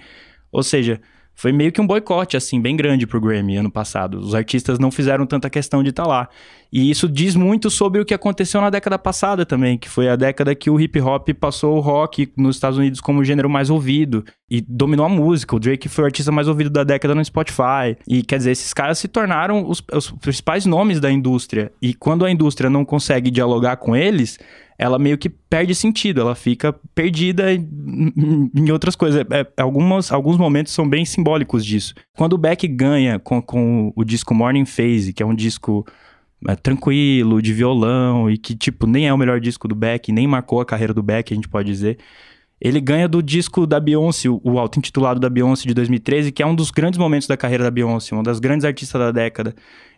Ou 0.51 0.63
seja, 0.63 0.99
foi 1.35 1.51
meio 1.51 1.71
que 1.71 1.81
um 1.81 1.87
boicote, 1.87 2.37
assim, 2.37 2.61
bem 2.61 2.75
grande 2.75 3.07
pro 3.07 3.19
Grammy 3.19 3.57
ano 3.57 3.71
passado. 3.71 4.19
Os 4.19 4.35
artistas 4.35 4.77
não 4.77 4.91
fizeram 4.91 5.25
tanta 5.25 5.49
questão 5.49 5.81
de 5.81 5.89
estar 5.89 6.03
tá 6.03 6.09
lá. 6.09 6.29
E 6.71 6.89
isso 6.89 7.07
diz 7.07 7.35
muito 7.35 7.69
sobre 7.69 8.01
o 8.01 8.05
que 8.05 8.13
aconteceu 8.13 8.59
na 8.61 8.69
década 8.69 8.97
passada 8.97 9.45
também, 9.45 9.77
que 9.77 9.89
foi 9.89 10.09
a 10.09 10.15
década 10.15 10.55
que 10.55 10.69
o 10.69 10.79
hip 10.79 10.99
hop 10.99 11.29
passou 11.39 11.77
o 11.77 11.79
rock 11.79 12.31
nos 12.35 12.55
Estados 12.55 12.77
Unidos 12.77 12.99
como 12.99 13.19
o 13.19 13.23
gênero 13.23 13.49
mais 13.49 13.69
ouvido 13.69 14.23
e 14.49 14.61
dominou 14.61 15.05
a 15.05 15.09
música. 15.09 15.55
O 15.55 15.59
Drake 15.59 15.89
foi 15.89 16.03
o 16.03 16.05
artista 16.05 16.31
mais 16.31 16.47
ouvido 16.47 16.69
da 16.69 16.83
década 16.83 17.13
no 17.13 17.23
Spotify. 17.23 17.97
E 18.07 18.23
quer 18.23 18.37
dizer, 18.37 18.51
esses 18.51 18.73
caras 18.73 18.97
se 18.97 19.07
tornaram 19.07 19.67
os, 19.67 19.83
os 19.91 20.11
principais 20.11 20.65
nomes 20.65 20.99
da 20.99 21.11
indústria. 21.11 21.71
E 21.81 21.93
quando 21.93 22.25
a 22.25 22.31
indústria 22.31 22.69
não 22.69 22.85
consegue 22.85 23.29
dialogar 23.29 23.77
com 23.77 23.95
eles, 23.95 24.39
ela 24.77 24.97
meio 24.97 25.17
que 25.17 25.29
perde 25.29 25.75
sentido, 25.75 26.21
ela 26.21 26.35
fica 26.35 26.73
perdida 26.95 27.53
em, 27.53 28.51
em 28.55 28.71
outras 28.71 28.95
coisas. 28.95 29.25
É, 29.29 29.41
é, 29.41 29.61
algumas, 29.61 30.11
alguns 30.11 30.37
momentos 30.37 30.73
são 30.73 30.87
bem 30.87 31.05
simbólicos 31.05 31.65
disso. 31.65 31.93
Quando 32.17 32.33
o 32.33 32.37
Beck 32.37 32.67
ganha 32.67 33.19
com, 33.19 33.41
com 33.41 33.93
o 33.95 34.03
disco 34.03 34.33
Morning 34.33 34.65
Phase, 34.65 35.13
que 35.13 35.21
é 35.21 35.25
um 35.25 35.35
disco 35.35 35.85
é, 36.47 36.55
tranquilo, 36.55 37.41
de 37.41 37.53
violão, 37.53 38.29
e 38.29 38.37
que, 38.37 38.55
tipo, 38.55 38.87
nem 38.87 39.07
é 39.07 39.13
o 39.13 39.17
melhor 39.17 39.39
disco 39.39 39.67
do 39.67 39.75
Beck, 39.75 40.11
nem 40.11 40.27
marcou 40.27 40.59
a 40.59 40.65
carreira 40.65 40.93
do 40.93 41.03
Beck, 41.03 41.31
a 41.31 41.35
gente 41.35 41.47
pode 41.47 41.69
dizer. 41.69 41.97
Ele 42.59 42.79
ganha 42.79 43.09
do 43.09 43.21
disco 43.21 43.67
da 43.67 43.77
Beyoncé, 43.77 44.29
o 44.29 44.57
auto-intitulado 44.57 45.19
da 45.19 45.29
Beyoncé 45.29 45.67
de 45.67 45.73
2013, 45.73 46.31
que 46.31 46.41
é 46.41 46.45
um 46.45 46.55
dos 46.55 46.71
grandes 46.71 46.97
momentos 46.97 47.27
da 47.27 47.35
carreira 47.35 47.63
da 47.63 47.71
Beyoncé, 47.71 48.15
uma 48.15 48.23
das 48.23 48.39
grandes 48.39 48.63
artistas 48.63 48.99
da 48.99 49.11
década. 49.11 49.53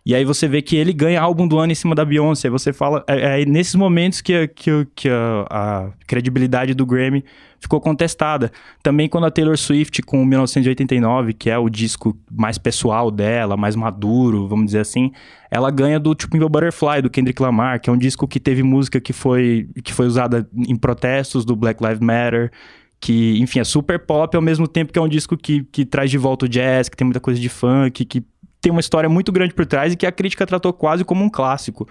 E 0.05 0.13
aí 0.13 0.23
você 0.23 0.47
vê 0.47 0.61
que 0.61 0.75
ele 0.75 0.93
ganha 0.93 1.19
álbum 1.19 1.47
do 1.47 1.57
ano 1.57 1.71
em 1.71 1.75
cima 1.75 1.95
da 1.95 2.05
Beyoncé. 2.05 2.47
Aí 2.47 2.51
você 2.51 2.71
fala. 2.71 3.03
É, 3.07 3.41
é 3.41 3.45
nesses 3.45 3.73
momentos 3.73 4.21
que, 4.21 4.47
que, 4.49 4.87
que 4.95 5.09
a, 5.09 5.45
a, 5.49 5.89
credibilidade 6.05 6.75
do 6.75 6.85
Grammy 6.85 7.25
ficou 7.59 7.81
contestada. 7.81 8.51
Também 8.83 9.09
quando 9.09 9.25
a 9.25 9.31
Taylor 9.31 9.57
Swift, 9.57 10.03
com 10.03 10.23
1989, 10.23 11.33
que 11.33 11.49
é 11.49 11.57
o 11.57 11.67
disco 11.67 12.15
mais 12.31 12.59
pessoal 12.59 13.09
dela, 13.09 13.57
mais 13.57 13.75
maduro, 13.75 14.47
vamos 14.47 14.67
dizer 14.67 14.81
assim, 14.81 15.11
ela 15.49 15.71
ganha 15.71 15.99
do 15.99 16.13
tipo 16.13 16.37
Butterfly, 16.37 17.01
do 17.01 17.09
Kendrick 17.09 17.41
Lamar, 17.41 17.81
que 17.81 17.89
é 17.89 17.93
um 17.93 17.97
disco 17.97 18.27
que 18.27 18.39
teve 18.39 18.61
música 18.61 19.01
que 19.01 19.11
foi, 19.11 19.67
que 19.83 19.91
foi 19.91 20.05
usada 20.05 20.47
em 20.55 20.75
protestos 20.75 21.43
do 21.43 21.55
Black 21.55 21.83
Lives 21.83 21.99
Matter 21.99 22.51
que, 22.99 23.39
enfim, 23.39 23.59
é 23.59 23.63
super 23.63 23.99
pop 23.99 24.35
ao 24.35 24.41
mesmo 24.41 24.67
tempo 24.67 24.91
que 24.91 24.97
é 24.97 25.01
um 25.01 25.07
disco 25.07 25.37
que, 25.37 25.63
que 25.65 25.85
traz 25.85 26.09
de 26.09 26.17
volta 26.17 26.45
o 26.45 26.49
jazz, 26.49 26.89
que 26.89 26.97
tem 26.97 27.05
muita 27.05 27.19
coisa 27.19 27.39
de 27.39 27.49
funk, 27.49 28.03
que 28.03 28.23
tem 28.65 28.71
uma 28.71 28.81
história 28.81 29.07
muito 29.07 29.31
grande 29.31 29.53
por 29.53 29.63
trás 29.63 29.93
e 29.93 29.95
que 29.95 30.07
a 30.07 30.11
crítica 30.11 30.43
tratou 30.43 30.73
quase 30.73 31.05
como 31.05 31.23
um 31.23 31.29
clássico 31.29 31.87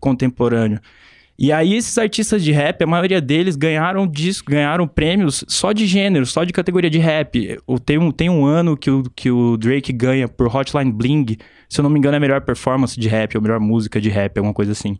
contemporâneo. 0.00 0.80
E 1.38 1.52
aí 1.52 1.74
esses 1.74 1.98
artistas 1.98 2.42
de 2.42 2.50
rap, 2.50 2.82
a 2.82 2.86
maioria 2.86 3.20
deles 3.20 3.56
ganharam 3.56 4.06
disco, 4.06 4.50
ganharam 4.50 4.88
prêmios 4.88 5.44
só 5.48 5.72
de 5.72 5.86
gênero, 5.86 6.24
só 6.24 6.42
de 6.44 6.52
categoria 6.52 6.88
de 6.88 6.98
rap. 6.98 7.58
Tem 7.84 7.98
um, 7.98 8.10
tem 8.10 8.30
um 8.30 8.46
ano 8.46 8.74
que 8.74 8.90
o, 8.90 9.02
que 9.14 9.30
o 9.30 9.58
Drake 9.58 9.92
ganha 9.92 10.26
por 10.26 10.46
Hotline 10.46 10.90
Bling, 10.90 11.36
se 11.68 11.80
eu 11.80 11.82
não 11.82 11.90
me 11.90 11.98
engano 11.98 12.14
é 12.14 12.16
a 12.16 12.20
melhor 12.20 12.40
performance 12.40 12.98
de 12.98 13.06
rap, 13.06 13.36
ou 13.36 13.42
melhor 13.42 13.60
música 13.60 14.00
de 14.00 14.08
rap, 14.08 14.38
alguma 14.38 14.54
coisa 14.54 14.72
assim. 14.72 14.98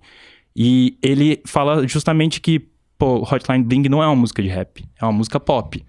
E 0.54 0.98
ele 1.02 1.40
fala 1.46 1.88
justamente 1.88 2.38
que, 2.38 2.68
pô, 2.98 3.22
Hotline 3.22 3.64
Bling 3.64 3.88
não 3.88 4.02
é 4.02 4.06
uma 4.06 4.16
música 4.16 4.42
de 4.42 4.48
rap, 4.50 4.84
é 5.00 5.04
uma 5.06 5.12
música 5.12 5.40
pop. 5.40 5.82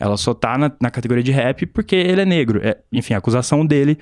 Ela 0.00 0.16
só 0.16 0.32
tá 0.32 0.56
na, 0.56 0.72
na 0.80 0.90
categoria 0.90 1.22
de 1.22 1.32
rap 1.32 1.66
porque 1.66 1.94
ele 1.94 2.22
é 2.22 2.24
negro. 2.24 2.60
É, 2.66 2.78
enfim, 2.90 3.12
a 3.12 3.18
acusação 3.18 3.66
dele 3.66 3.98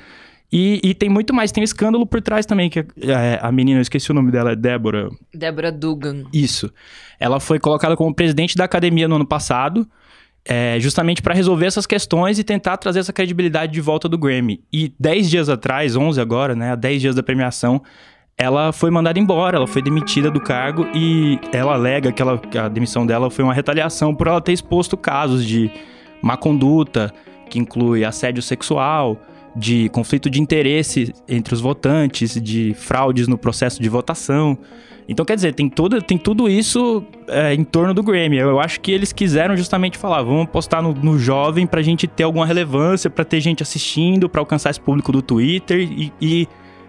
e, 0.52 0.80
e, 0.82 0.94
tem 0.94 1.08
muito 1.08 1.34
mais, 1.34 1.50
tem 1.50 1.60
um 1.60 1.64
escândalo 1.64 2.06
por 2.06 2.20
trás 2.22 2.46
também, 2.46 2.70
que 2.70 2.78
é, 2.78 3.38
a 3.42 3.50
menina, 3.50 3.78
eu 3.78 3.82
esqueci 3.82 4.10
o 4.10 4.14
nome 4.14 4.30
dela, 4.30 4.52
é 4.52 4.56
Débora. 4.56 5.08
Débora 5.34 5.72
Dugan. 5.72 6.24
Isso. 6.32 6.72
Ela 7.18 7.40
foi 7.40 7.58
colocada 7.58 7.96
como 7.96 8.14
presidente 8.14 8.56
da 8.56 8.64
academia 8.64 9.08
no 9.08 9.16
ano 9.16 9.26
passado, 9.26 9.86
é, 10.44 10.78
justamente 10.78 11.20
para 11.20 11.34
resolver 11.34 11.66
essas 11.66 11.86
questões 11.86 12.38
e 12.38 12.44
tentar 12.44 12.76
trazer 12.76 13.00
essa 13.00 13.12
credibilidade 13.12 13.72
de 13.72 13.80
volta 13.80 14.08
do 14.08 14.16
Grammy. 14.16 14.62
E 14.72 14.94
10 15.00 15.28
dias 15.28 15.48
atrás, 15.48 15.96
11 15.96 16.20
agora, 16.20 16.54
né, 16.54 16.76
10 16.76 17.00
dias 17.00 17.14
da 17.16 17.22
premiação, 17.22 17.82
ela 18.38 18.72
foi 18.72 18.90
mandada 18.90 19.18
embora, 19.18 19.56
ela 19.56 19.66
foi 19.66 19.82
demitida 19.82 20.30
do 20.30 20.40
cargo 20.40 20.86
e 20.94 21.40
ela 21.52 21.72
alega 21.72 22.12
que, 22.12 22.22
ela, 22.22 22.38
que 22.38 22.56
a 22.56 22.68
demissão 22.68 23.04
dela 23.04 23.30
foi 23.30 23.44
uma 23.44 23.54
retaliação 23.54 24.14
por 24.14 24.28
ela 24.28 24.40
ter 24.40 24.52
exposto 24.52 24.96
casos 24.96 25.44
de 25.44 25.70
má 26.22 26.36
conduta, 26.36 27.12
que 27.48 27.58
inclui 27.58 28.04
assédio 28.04 28.42
sexual, 28.42 29.20
de 29.56 29.88
conflito 29.88 30.28
de 30.28 30.40
interesse 30.40 31.14
entre 31.26 31.54
os 31.54 31.60
votantes, 31.60 32.40
de 32.40 32.74
fraudes 32.74 33.26
no 33.26 33.38
processo 33.38 33.82
de 33.82 33.88
votação. 33.88 34.58
Então, 35.08 35.24
quer 35.24 35.36
dizer, 35.36 35.54
tem, 35.54 35.68
todo, 35.68 36.02
tem 36.02 36.18
tudo 36.18 36.48
isso 36.48 37.04
é, 37.28 37.54
em 37.54 37.64
torno 37.64 37.94
do 37.94 38.02
Grammy. 38.02 38.36
Eu 38.38 38.60
acho 38.60 38.80
que 38.80 38.90
eles 38.90 39.12
quiseram 39.12 39.56
justamente 39.56 39.96
falar: 39.96 40.22
vamos 40.22 40.44
apostar 40.44 40.82
no, 40.82 40.92
no 40.92 41.18
jovem 41.18 41.66
pra 41.66 41.80
gente 41.80 42.06
ter 42.06 42.24
alguma 42.24 42.44
relevância, 42.44 43.08
pra 43.08 43.24
ter 43.24 43.40
gente 43.40 43.62
assistindo, 43.62 44.28
pra 44.28 44.40
alcançar 44.40 44.70
esse 44.70 44.80
público 44.80 45.12
do 45.12 45.22
Twitter 45.22 45.80
e, 45.80 46.12
e 46.20 46.48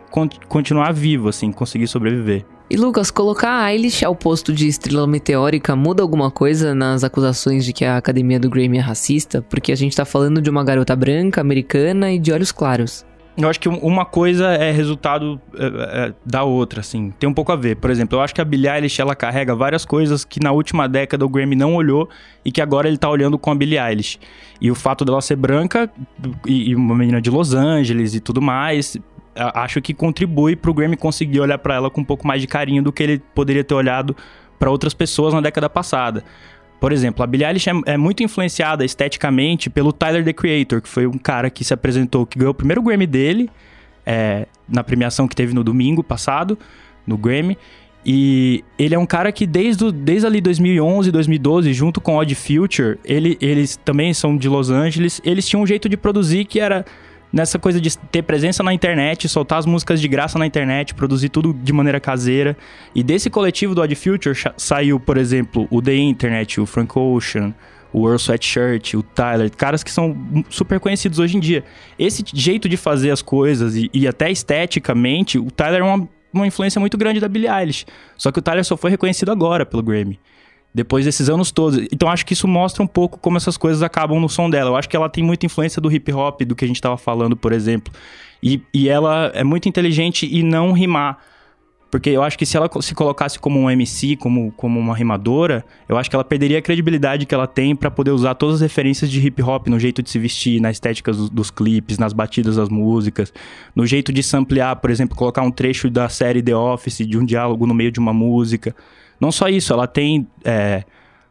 con 0.09 0.27
continuar 0.47 0.91
vivo, 0.91 1.29
assim, 1.29 1.51
conseguir 1.51 1.87
sobreviver. 1.87 2.45
E 2.69 2.75
Lucas, 2.75 3.09
colocar 3.09 3.63
a 3.63 3.73
Eilish 3.73 4.03
ao 4.03 4.13
posto 4.13 4.51
de 4.51 4.67
estrela 4.67 5.07
meteórica 5.07 5.73
muda 5.73 6.03
alguma 6.03 6.29
coisa 6.29 6.75
nas 6.75 7.01
acusações 7.01 7.63
de 7.63 7.71
que 7.71 7.85
a 7.85 7.95
academia 7.95 8.37
do 8.37 8.49
Grammy 8.49 8.77
é 8.77 8.81
racista? 8.81 9.41
Porque 9.41 9.71
a 9.71 9.75
gente 9.75 9.95
tá 9.95 10.03
falando 10.03 10.41
de 10.41 10.49
uma 10.49 10.65
garota 10.65 10.93
branca, 10.93 11.39
americana 11.39 12.11
e 12.11 12.19
de 12.19 12.29
olhos 12.29 12.51
claros. 12.51 13.05
Eu 13.37 13.47
acho 13.47 13.57
que 13.57 13.69
uma 13.69 14.03
coisa 14.03 14.47
é 14.47 14.69
resultado 14.69 15.39
é, 15.55 15.65
é, 16.07 16.13
da 16.25 16.43
outra, 16.43 16.81
assim. 16.81 17.13
Tem 17.17 17.29
um 17.29 17.33
pouco 17.33 17.53
a 17.53 17.55
ver. 17.55 17.77
Por 17.77 17.89
exemplo, 17.89 18.17
eu 18.17 18.21
acho 18.21 18.35
que 18.35 18.41
a 18.41 18.45
Billie 18.45 18.67
Eilish, 18.67 18.99
ela 18.99 19.15
carrega 19.15 19.55
várias 19.55 19.85
coisas 19.85 20.25
que 20.25 20.43
na 20.43 20.51
última 20.51 20.89
década 20.89 21.23
o 21.23 21.29
Grammy 21.29 21.55
não 21.55 21.75
olhou 21.75 22.09
e 22.43 22.51
que 22.51 22.61
agora 22.61 22.89
ele 22.89 22.97
tá 22.97 23.07
olhando 23.07 23.37
com 23.37 23.49
a 23.49 23.55
Billie 23.55 23.79
Eilish. 23.79 24.19
E 24.59 24.69
o 24.69 24.75
fato 24.75 25.05
dela 25.05 25.21
ser 25.21 25.37
branca 25.37 25.89
e, 26.45 26.71
e 26.71 26.75
uma 26.75 26.95
menina 26.95 27.21
de 27.21 27.29
Los 27.29 27.53
Angeles 27.53 28.13
e 28.13 28.19
tudo 28.19 28.41
mais, 28.41 28.97
acho 29.53 29.81
que 29.81 29.93
contribui 29.93 30.55
pro 30.55 30.73
Grammy 30.73 30.97
conseguir 30.97 31.39
olhar 31.39 31.57
para 31.57 31.75
ela 31.75 31.89
com 31.89 32.01
um 32.01 32.05
pouco 32.05 32.27
mais 32.27 32.41
de 32.41 32.47
carinho 32.47 32.83
do 32.83 32.91
que 32.91 33.03
ele 33.03 33.21
poderia 33.33 33.63
ter 33.63 33.73
olhado 33.73 34.15
para 34.57 34.69
outras 34.69 34.93
pessoas 34.93 35.33
na 35.33 35.41
década 35.41 35.69
passada. 35.69 36.23
Por 36.79 36.91
exemplo, 36.91 37.23
a 37.23 37.27
Billie 37.27 37.45
Eilish 37.45 37.69
é, 37.69 37.73
é, 37.93 37.97
muito 37.97 38.21
influenciada 38.21 38.85
esteticamente 38.85 39.69
pelo 39.69 39.91
Tyler, 39.91 40.23
The 40.23 40.33
Creator, 40.33 40.81
que 40.81 40.87
foi 40.87 41.07
um 41.07 41.17
cara 41.17 41.49
que 41.49 41.63
se 41.63 41.73
apresentou, 41.73 42.25
que 42.25 42.37
ganhou 42.37 42.51
o 42.51 42.55
primeiro 42.55 42.81
Grammy 42.81 43.07
dele, 43.07 43.49
é, 44.05 44.47
na 44.69 44.83
premiação 44.83 45.27
que 45.27 45.35
teve 45.35 45.53
no 45.53 45.63
domingo 45.63 46.03
passado, 46.03 46.57
no 47.05 47.17
Grammy. 47.17 47.57
E 48.05 48.63
ele 48.77 48.93
é 48.95 48.99
um 48.99 49.05
cara 49.05 49.31
que 49.31 49.45
desde, 49.45 49.91
desde 49.91 50.25
ali 50.27 50.39
2011, 50.39 51.11
2012, 51.11 51.73
junto 51.73 51.99
com 51.99 52.15
Odd 52.15 52.33
Future, 52.35 52.97
ele, 53.03 53.37
eles 53.41 53.75
também 53.83 54.13
são 54.13 54.37
de 54.37 54.47
Los 54.47 54.69
Angeles, 54.69 55.19
eles 55.25 55.47
tinham 55.47 55.63
um 55.63 55.67
jeito 55.67 55.89
de 55.89 55.97
produzir 55.97 56.45
que 56.45 56.59
era 56.59 56.85
nessa 57.31 57.59
coisa 57.59 57.79
de 57.79 57.97
ter 57.97 58.21
presença 58.21 58.63
na 58.63 58.73
internet, 58.73 59.27
soltar 59.27 59.59
as 59.59 59.65
músicas 59.65 59.99
de 59.99 60.07
graça 60.07 60.39
na 60.39 60.45
internet, 60.45 60.93
produzir 60.93 61.29
tudo 61.29 61.53
de 61.53 61.73
maneira 61.73 61.99
caseira. 61.99 62.57
E 62.95 63.03
desse 63.03 63.29
coletivo 63.29 63.75
do 63.75 63.81
Odd 63.81 63.95
Future 63.95 64.35
saiu, 64.55 64.99
por 64.99 65.17
exemplo, 65.17 65.67
o 65.69 65.81
The 65.81 65.95
Internet, 65.95 66.59
o 66.59 66.65
Frank 66.65 66.97
Ocean, 66.97 67.53
o 67.91 68.07
Earl 68.07 68.17
Sweatshirt, 68.17 68.93
o 68.93 69.03
Tyler, 69.03 69.49
caras 69.55 69.83
que 69.83 69.91
são 69.91 70.15
super 70.49 70.79
conhecidos 70.79 71.19
hoje 71.19 71.37
em 71.37 71.39
dia. 71.39 71.63
Esse 71.97 72.23
jeito 72.33 72.67
de 72.67 72.77
fazer 72.77 73.11
as 73.11 73.21
coisas 73.21 73.75
e, 73.75 73.89
e 73.93 74.07
até 74.07 74.31
esteticamente, 74.31 75.37
o 75.37 75.49
Tyler 75.49 75.81
é 75.81 75.83
uma, 75.83 76.09
uma 76.33 76.47
influência 76.47 76.79
muito 76.79 76.97
grande 76.97 77.19
da 77.19 77.27
Billie 77.27 77.49
Eilish. 77.49 77.85
Só 78.15 78.31
que 78.31 78.39
o 78.39 78.41
Tyler 78.41 78.63
só 78.63 78.77
foi 78.77 78.91
reconhecido 78.91 79.31
agora 79.31 79.65
pelo 79.65 79.83
Grammy 79.83 80.19
depois 80.77 81.03
desses 81.03 81.27
anos 81.27 81.51
todos. 81.51 81.87
Então 81.91 82.07
acho 82.07 82.23
que 82.23 82.33
isso 82.33 82.47
mostra 82.47 82.83
um 82.83 82.87
pouco 82.87 83.17
como 83.17 83.35
essas 83.35 83.57
coisas 83.57 83.81
acabam 83.81 84.19
no 84.19 84.29
som 84.29 84.47
dela. 84.47 84.69
Eu 84.69 84.75
acho 84.75 84.87
que 84.87 84.95
ela 84.95 85.09
tem 85.09 85.23
muita 85.23 85.43
influência 85.43 85.81
do 85.81 85.91
hip 85.91 86.13
hop, 86.13 86.43
do 86.43 86.55
que 86.55 86.63
a 86.63 86.67
gente 86.67 86.77
estava 86.77 86.95
falando, 86.97 87.35
por 87.35 87.51
exemplo. 87.51 87.91
E, 88.43 88.61
e 88.71 88.87
ela 88.87 89.31
é 89.33 89.43
muito 89.43 89.67
inteligente 89.67 90.29
e 90.31 90.43
não 90.43 90.73
rimar. 90.73 91.17
Porque 91.89 92.11
eu 92.11 92.21
acho 92.21 92.37
que 92.37 92.45
se 92.45 92.55
ela 92.55 92.69
se 92.79 92.93
colocasse 92.93 93.39
como 93.39 93.59
um 93.59 93.71
MC, 93.71 94.17
como, 94.17 94.51
como 94.51 94.79
uma 94.79 94.95
rimadora, 94.95 95.65
eu 95.89 95.97
acho 95.97 96.11
que 96.11 96.15
ela 96.15 96.23
perderia 96.23 96.59
a 96.59 96.61
credibilidade 96.61 97.25
que 97.25 97.33
ela 97.33 97.47
tem 97.47 97.75
para 97.75 97.89
poder 97.89 98.11
usar 98.11 98.35
todas 98.35 98.55
as 98.55 98.61
referências 98.61 99.09
de 99.09 99.25
hip 99.25 99.41
hop 99.41 99.67
no 99.67 99.79
jeito 99.79 100.03
de 100.03 100.11
se 100.11 100.19
vestir, 100.19 100.61
na 100.61 100.69
estética 100.69 101.11
dos, 101.11 101.27
dos, 101.29 101.49
clipes, 101.49 101.97
nas 101.97 102.13
batidas 102.13 102.57
das 102.57 102.69
músicas, 102.69 103.33
no 103.73 103.87
jeito 103.87 104.13
de 104.13 104.21
samplear, 104.21 104.75
por 104.75 104.91
exemplo, 104.91 105.17
colocar 105.17 105.41
um 105.41 105.49
trecho 105.49 105.89
da 105.89 106.07
série 106.07 106.43
The 106.43 106.55
Office, 106.55 106.97
de 106.97 107.17
um 107.17 107.25
diálogo 107.25 107.65
no 107.65 107.73
meio 107.73 107.91
de 107.91 107.99
uma 107.99 108.13
música. 108.13 108.75
Não 109.19 109.31
só 109.31 109.47
isso, 109.47 109.73
ela 109.73 109.87
tem 109.87 110.27
é, 110.43 110.83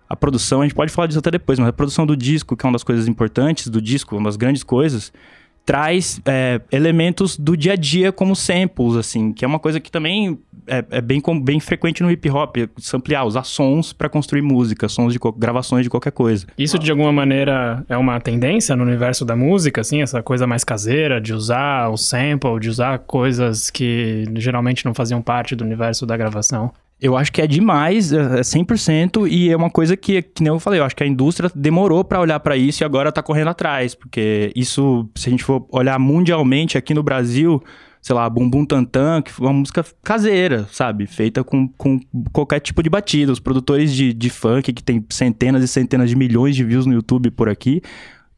a 0.09 0.17
produção, 0.17 0.61
a 0.61 0.65
gente 0.65 0.75
pode 0.75 0.93
falar 0.93 1.07
disso 1.07 1.19
até 1.19 1.31
depois, 1.31 1.59
mas 1.59 1.69
a 1.69 1.73
produção 1.73 2.07
do 2.07 2.17
disco, 2.17 2.57
que 2.57 2.65
é 2.65 2.69
uma 2.69 2.75
das 2.75 2.85
coisas 2.85 3.09
importantes 3.09 3.69
do 3.69 3.81
disco, 3.81 4.17
uma 4.17 4.29
das 4.29 4.37
grandes 4.37 4.63
coisas, 4.63 5.13
traz 5.67 6.21
é, 6.25 6.61
elementos 6.71 7.37
do 7.37 7.57
dia 7.57 7.73
a 7.73 7.77
dia 7.77 8.13
como 8.13 8.37
samples, 8.37 8.95
assim, 8.95 9.33
que 9.33 9.45
é 9.45 9.49
uma 9.49 9.59
coisa 9.59 9.81
que 9.81 9.91
também 9.91 10.39
é, 10.65 10.85
é 10.91 11.01
bem, 11.01 11.21
bem 11.43 11.59
frequente 11.59 12.05
no 12.05 12.11
hip 12.11 12.31
hop, 12.31 12.57
ampliar, 12.95 13.25
usar 13.25 13.43
sons 13.43 13.93
para 13.93 14.09
construir 14.09 14.43
música, 14.43 14.89
sons 14.89 15.13
de 15.13 15.19
gravações 15.37 15.83
de 15.83 15.91
qualquer 15.91 16.13
coisa. 16.13 16.47
Isso 16.57 16.79
de 16.79 16.89
alguma 16.89 17.13
maneira 17.13 17.85
é 17.89 17.97
uma 17.97 18.21
tendência 18.21 18.77
no 18.77 18.85
universo 18.85 19.25
da 19.25 19.35
música, 19.35 19.81
assim, 19.81 20.03
essa 20.03 20.23
coisa 20.23 20.47
mais 20.47 20.63
caseira 20.63 21.21
de 21.21 21.35
usar 21.35 21.89
o 21.89 21.97
sample, 21.97 22.61
de 22.61 22.69
usar 22.69 23.01
coisas 23.01 23.69
que 23.69 24.25
geralmente 24.37 24.85
não 24.85 24.95
faziam 24.95 25.21
parte 25.21 25.57
do 25.57 25.65
universo 25.65 26.07
da 26.07 26.17
gravação. 26.17 26.73
Eu 27.01 27.15
acho 27.15 27.31
que 27.31 27.43
é 27.43 27.47
demais, 27.47 28.11
é 28.11 28.41
100%, 28.41 29.29
e 29.31 29.51
é 29.51 29.57
uma 29.57 29.69
coisa 29.69 29.97
que, 29.97 30.23
que 30.23 30.43
nem 30.43 30.51
eu 30.51 30.59
falei, 30.59 30.81
eu 30.81 30.85
acho 30.85 30.97
que 30.97 31.05
a 31.05 31.07
indústria 31.07 31.51
demorou 31.55 32.03
para 32.03 32.21
olhar 32.21 32.41
para 32.41 32.57
isso 32.57 32.83
e 32.83 32.85
agora 32.85 33.13
tá 33.13 33.23
correndo 33.23 33.49
atrás, 33.49 33.95
porque 33.95 34.51
isso, 34.57 35.07
se 35.15 35.29
a 35.29 35.31
gente 35.31 35.45
for 35.45 35.67
olhar 35.71 35.99
mundialmente 35.99 36.79
aqui 36.79 36.95
no 36.95 37.03
Brasil, 37.03 37.63
sei 38.07 38.15
lá, 38.15 38.31
Bum 38.31 38.49
Bum 38.49 38.65
Tantan, 38.65 39.21
que 39.21 39.33
foi 39.33 39.47
uma 39.47 39.53
música 39.53 39.85
caseira, 40.03 40.67
sabe? 40.71 41.07
Feita 41.07 41.43
com, 41.43 41.69
com 41.69 41.99
qualquer 42.33 42.61
tipo 42.61 42.81
de 42.81 42.89
batida. 42.89 43.33
Os 43.33 43.41
produtores 43.41 43.93
de, 43.93 44.15
de 44.15 44.31
funk, 44.31 44.73
que 44.73 44.83
tem 44.83 45.05
centenas 45.11 45.65
e 45.65 45.67
centenas 45.67 46.09
de 46.09 46.15
milhões 46.15 46.55
de 46.55 46.63
views 46.63 46.87
no 46.87 46.95
YouTube 46.95 47.33
por 47.33 47.49
aqui, 47.49 47.83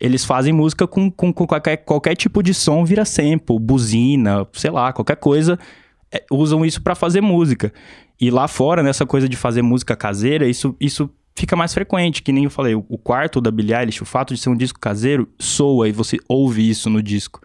eles 0.00 0.24
fazem 0.24 0.54
música 0.54 0.86
com, 0.86 1.10
com, 1.10 1.30
com 1.32 1.46
qualquer, 1.46 1.76
qualquer 1.76 2.16
tipo 2.16 2.42
de 2.42 2.54
som, 2.54 2.82
vira 2.82 3.04
sample, 3.04 3.58
buzina, 3.60 4.46
sei 4.54 4.70
lá, 4.70 4.90
qualquer 4.90 5.16
coisa. 5.16 5.58
É, 6.10 6.24
usam 6.32 6.64
isso 6.64 6.80
para 6.80 6.94
fazer 6.94 7.20
música. 7.20 7.70
E 8.20 8.30
lá 8.30 8.48
fora, 8.48 8.82
nessa 8.82 9.06
coisa 9.06 9.28
de 9.28 9.36
fazer 9.36 9.62
música 9.62 9.94
caseira, 9.94 10.48
isso, 10.48 10.74
isso 10.80 11.08
fica 11.36 11.54
mais 11.54 11.72
frequente, 11.72 12.22
que 12.22 12.32
nem 12.32 12.44
eu 12.44 12.50
falei, 12.50 12.74
o, 12.74 12.98
quarto 12.98 13.40
da 13.40 13.50
Billie 13.50 13.74
Eilish, 13.74 14.02
o 14.02 14.06
fato 14.06 14.34
de 14.34 14.40
ser 14.40 14.50
um 14.50 14.56
disco 14.56 14.80
caseiro, 14.80 15.28
soa 15.38 15.88
e 15.88 15.92
você 15.92 16.18
ouve 16.28 16.68
isso 16.68 16.90
no 16.90 17.00
disco. 17.00 17.40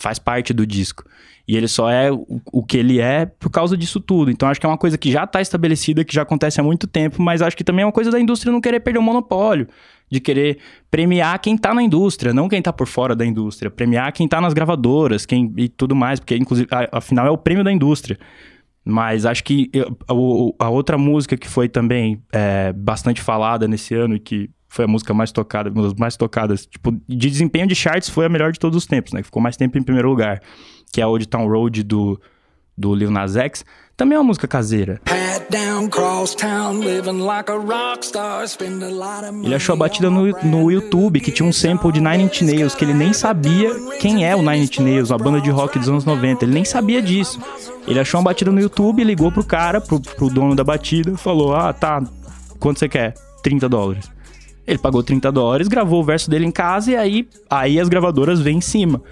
Faz 0.00 0.18
parte 0.18 0.54
do 0.54 0.66
disco. 0.66 1.04
E 1.46 1.56
ele 1.56 1.68
só 1.68 1.90
é 1.90 2.10
o, 2.10 2.40
o 2.52 2.62
que 2.62 2.76
ele 2.76 3.00
é 3.00 3.26
por 3.26 3.50
causa 3.50 3.76
disso 3.76 4.00
tudo. 4.00 4.30
Então 4.30 4.48
acho 4.48 4.58
que 4.58 4.66
é 4.66 4.68
uma 4.68 4.78
coisa 4.78 4.96
que 4.96 5.10
já 5.10 5.24
está 5.24 5.40
estabelecida, 5.40 6.04
que 6.04 6.14
já 6.14 6.22
acontece 6.22 6.60
há 6.60 6.64
muito 6.64 6.86
tempo, 6.86 7.20
mas 7.20 7.42
acho 7.42 7.56
que 7.56 7.64
também 7.64 7.82
é 7.82 7.86
uma 7.86 7.92
coisa 7.92 8.10
da 8.10 8.20
indústria 8.20 8.52
não 8.52 8.60
querer 8.60 8.80
perder 8.80 8.98
o 8.98 9.02
monopólio. 9.02 9.66
De 10.10 10.20
querer 10.20 10.58
premiar 10.90 11.38
quem 11.38 11.54
está 11.54 11.74
na 11.74 11.82
indústria, 11.82 12.32
não 12.32 12.48
quem 12.48 12.60
está 12.60 12.72
por 12.72 12.86
fora 12.86 13.14
da 13.14 13.26
indústria. 13.26 13.70
Premiar 13.70 14.10
quem 14.10 14.24
está 14.24 14.40
nas 14.40 14.54
gravadoras, 14.54 15.26
quem 15.26 15.52
e 15.58 15.68
tudo 15.68 15.94
mais, 15.94 16.18
porque 16.18 16.34
inclusive, 16.34 16.66
afinal 16.90 17.26
é 17.26 17.30
o 17.30 17.36
prêmio 17.36 17.62
da 17.62 17.70
indústria. 17.70 18.18
Mas 18.90 19.26
acho 19.26 19.44
que 19.44 19.70
a, 20.08 20.64
a 20.64 20.70
outra 20.70 20.96
música 20.96 21.36
que 21.36 21.46
foi 21.46 21.68
também 21.68 22.22
é, 22.32 22.72
bastante 22.72 23.20
falada 23.20 23.68
nesse 23.68 23.94
ano 23.94 24.16
e 24.16 24.18
que 24.18 24.48
foi 24.66 24.86
a 24.86 24.88
música 24.88 25.12
mais 25.12 25.30
tocada, 25.30 25.68
uma 25.70 25.82
das 25.82 25.92
mais 25.92 26.16
tocadas, 26.16 26.64
tipo, 26.64 26.92
de 27.06 27.30
desempenho 27.30 27.66
de 27.66 27.74
charts 27.74 28.08
foi 28.08 28.24
a 28.24 28.30
melhor 28.30 28.50
de 28.50 28.58
todos 28.58 28.78
os 28.78 28.86
tempos, 28.86 29.12
né? 29.12 29.22
Ficou 29.22 29.42
mais 29.42 29.58
tempo 29.58 29.76
em 29.76 29.82
primeiro 29.82 30.08
lugar, 30.08 30.40
que 30.90 31.02
é 31.02 31.04
a 31.04 31.08
Old 31.08 31.28
Town 31.28 31.46
Road 31.46 31.82
do, 31.82 32.18
do 32.78 32.94
Lil 32.94 33.10
Nas 33.10 33.36
X. 33.36 33.62
Também 33.98 34.14
é 34.14 34.18
uma 34.20 34.28
música 34.28 34.46
caseira. 34.46 35.00
Ele 39.44 39.54
achou 39.56 39.72
a 39.72 39.76
batida 39.76 40.08
no, 40.08 40.24
no 40.44 40.70
YouTube, 40.70 41.18
que 41.18 41.32
tinha 41.32 41.48
um 41.48 41.52
sample 41.52 41.90
de 41.90 42.00
Nine 42.00 42.22
Inch 42.22 42.42
Nails, 42.42 42.76
que 42.76 42.84
ele 42.84 42.94
nem 42.94 43.12
sabia 43.12 43.74
quem 43.98 44.24
é 44.24 44.36
o 44.36 44.38
Nine 44.40 44.66
Inch 44.66 44.78
Nails, 44.78 45.10
uma 45.10 45.18
banda 45.18 45.40
de 45.40 45.50
rock 45.50 45.80
dos 45.80 45.88
anos 45.88 46.04
90. 46.04 46.44
Ele 46.44 46.54
nem 46.54 46.64
sabia 46.64 47.02
disso. 47.02 47.40
Ele 47.88 47.98
achou 47.98 48.20
uma 48.20 48.26
batida 48.26 48.52
no 48.52 48.60
YouTube, 48.60 49.02
ligou 49.02 49.32
pro 49.32 49.42
cara, 49.42 49.80
pro, 49.80 50.00
pro 50.00 50.30
dono 50.30 50.54
da 50.54 50.62
batida, 50.62 51.16
falou: 51.16 51.52
Ah, 51.52 51.72
tá, 51.72 52.00
quanto 52.60 52.78
você 52.78 52.88
quer? 52.88 53.14
30 53.42 53.68
dólares. 53.68 54.08
Ele 54.64 54.78
pagou 54.78 55.02
30 55.02 55.32
dólares, 55.32 55.66
gravou 55.66 56.02
o 56.02 56.04
verso 56.04 56.30
dele 56.30 56.46
em 56.46 56.52
casa 56.52 56.92
e 56.92 56.96
aí, 56.96 57.28
aí 57.50 57.80
as 57.80 57.88
gravadoras 57.88 58.38
vêm 58.38 58.58
em 58.58 58.60
cima. 58.60 59.02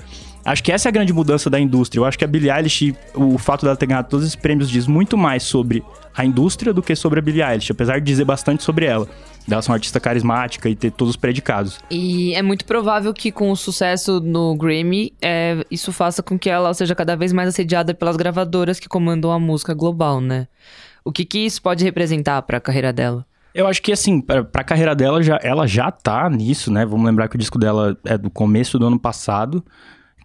Acho 0.46 0.62
que 0.62 0.70
essa 0.70 0.88
é 0.88 0.90
a 0.90 0.92
grande 0.92 1.12
mudança 1.12 1.50
da 1.50 1.58
indústria. 1.58 1.98
Eu 1.98 2.04
acho 2.04 2.16
que 2.16 2.24
a 2.24 2.28
Billie 2.28 2.48
Eilish, 2.48 2.94
o 3.14 3.36
fato 3.36 3.64
dela 3.64 3.76
ter 3.76 3.86
ganhado 3.86 4.08
todos 4.08 4.24
esses 4.24 4.36
prêmios, 4.36 4.70
diz 4.70 4.86
muito 4.86 5.18
mais 5.18 5.42
sobre 5.42 5.82
a 6.16 6.24
indústria 6.24 6.72
do 6.72 6.80
que 6.80 6.94
sobre 6.94 7.18
a 7.18 7.22
Billie 7.22 7.42
Eilish, 7.42 7.72
apesar 7.72 7.98
de 7.98 8.06
dizer 8.06 8.24
bastante 8.24 8.62
sobre 8.62 8.86
ela. 8.86 9.08
Dela 9.46 9.60
ser 9.60 9.70
uma 9.70 9.76
artista 9.76 9.98
carismática 9.98 10.68
e 10.68 10.76
ter 10.76 10.92
todos 10.92 11.10
os 11.10 11.16
predicados. 11.16 11.80
E 11.90 12.32
é 12.34 12.42
muito 12.42 12.64
provável 12.64 13.12
que 13.12 13.32
com 13.32 13.50
o 13.50 13.56
sucesso 13.56 14.20
no 14.20 14.54
Grammy, 14.54 15.12
é, 15.20 15.64
isso 15.68 15.92
faça 15.92 16.22
com 16.22 16.38
que 16.38 16.48
ela 16.48 16.72
seja 16.74 16.94
cada 16.94 17.16
vez 17.16 17.32
mais 17.32 17.48
assediada 17.48 17.92
pelas 17.92 18.16
gravadoras 18.16 18.78
que 18.78 18.88
comandam 18.88 19.32
a 19.32 19.40
música 19.40 19.74
global, 19.74 20.20
né? 20.20 20.46
O 21.04 21.10
que, 21.10 21.24
que 21.24 21.38
isso 21.38 21.60
pode 21.60 21.82
representar 21.84 22.40
para 22.42 22.58
a 22.58 22.60
carreira 22.60 22.92
dela? 22.92 23.26
Eu 23.52 23.66
acho 23.66 23.80
que, 23.80 23.90
assim, 23.90 24.20
pra, 24.20 24.44
pra 24.44 24.62
carreira 24.62 24.94
dela, 24.94 25.22
já, 25.22 25.40
ela 25.42 25.66
já 25.66 25.90
tá 25.90 26.28
nisso, 26.28 26.70
né? 26.70 26.84
Vamos 26.84 27.06
lembrar 27.06 27.26
que 27.26 27.36
o 27.36 27.38
disco 27.38 27.58
dela 27.58 27.96
é 28.04 28.18
do 28.18 28.30
começo 28.30 28.78
do 28.78 28.86
ano 28.86 28.98
passado. 28.98 29.64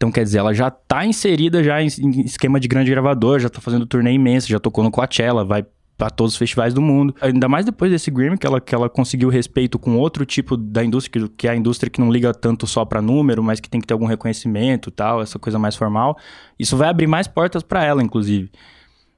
Então, 0.02 0.12
quer 0.12 0.24
dizer, 0.24 0.40
ela 0.40 0.52
já 0.52 0.72
tá 0.72 1.06
inserida 1.06 1.64
já 1.64 1.80
em, 1.80 1.86
em 1.86 2.22
esquema 2.22 2.60
de 2.60 2.68
grande 2.68 2.90
gravador, 2.90 3.40
já 3.40 3.52
tá 3.52 3.62
fazendo 3.62 3.86
turnê 3.86 4.12
imensa, 4.12 4.48
já 4.48 4.60
tocou 4.60 4.84
no 4.84 4.90
Coachella, 4.90 5.46
vai 5.46 5.64
para 5.96 6.10
todos 6.10 6.34
os 6.34 6.40
festivais 6.40 6.74
do 6.74 6.82
mundo. 6.82 7.14
Ainda 7.22 7.48
mais 7.48 7.66
depois 7.66 7.92
desse 7.92 8.10
Grammy, 8.10 8.36
que 8.36 8.48
ela, 8.48 8.60
que 8.60 8.74
ela 8.74 8.90
conseguiu 8.90 9.30
respeito 9.30 9.78
com 9.78 9.96
outro 9.96 10.26
tipo 10.26 10.58
da 10.58 10.84
indústria, 10.84 11.30
que 11.38 11.48
é 11.48 11.52
a 11.52 11.56
indústria 11.56 11.88
que 11.88 12.02
não 12.02 12.12
liga 12.12 12.34
tanto 12.34 12.66
só 12.66 12.84
para 12.84 13.00
número, 13.00 13.44
mas 13.44 13.60
que 13.60 13.70
tem 13.70 13.80
que 13.80 13.86
ter 13.86 13.94
algum 13.94 14.08
reconhecimento 14.08 14.90
tal, 14.90 15.22
essa 15.22 15.38
coisa 15.38 15.60
mais 15.60 15.76
formal. 15.76 16.18
Isso 16.58 16.76
vai 16.76 16.90
abrir 16.90 17.06
mais 17.06 17.28
portas 17.28 17.62
para 17.62 17.86
ela, 17.86 18.02
inclusive. 18.02 18.50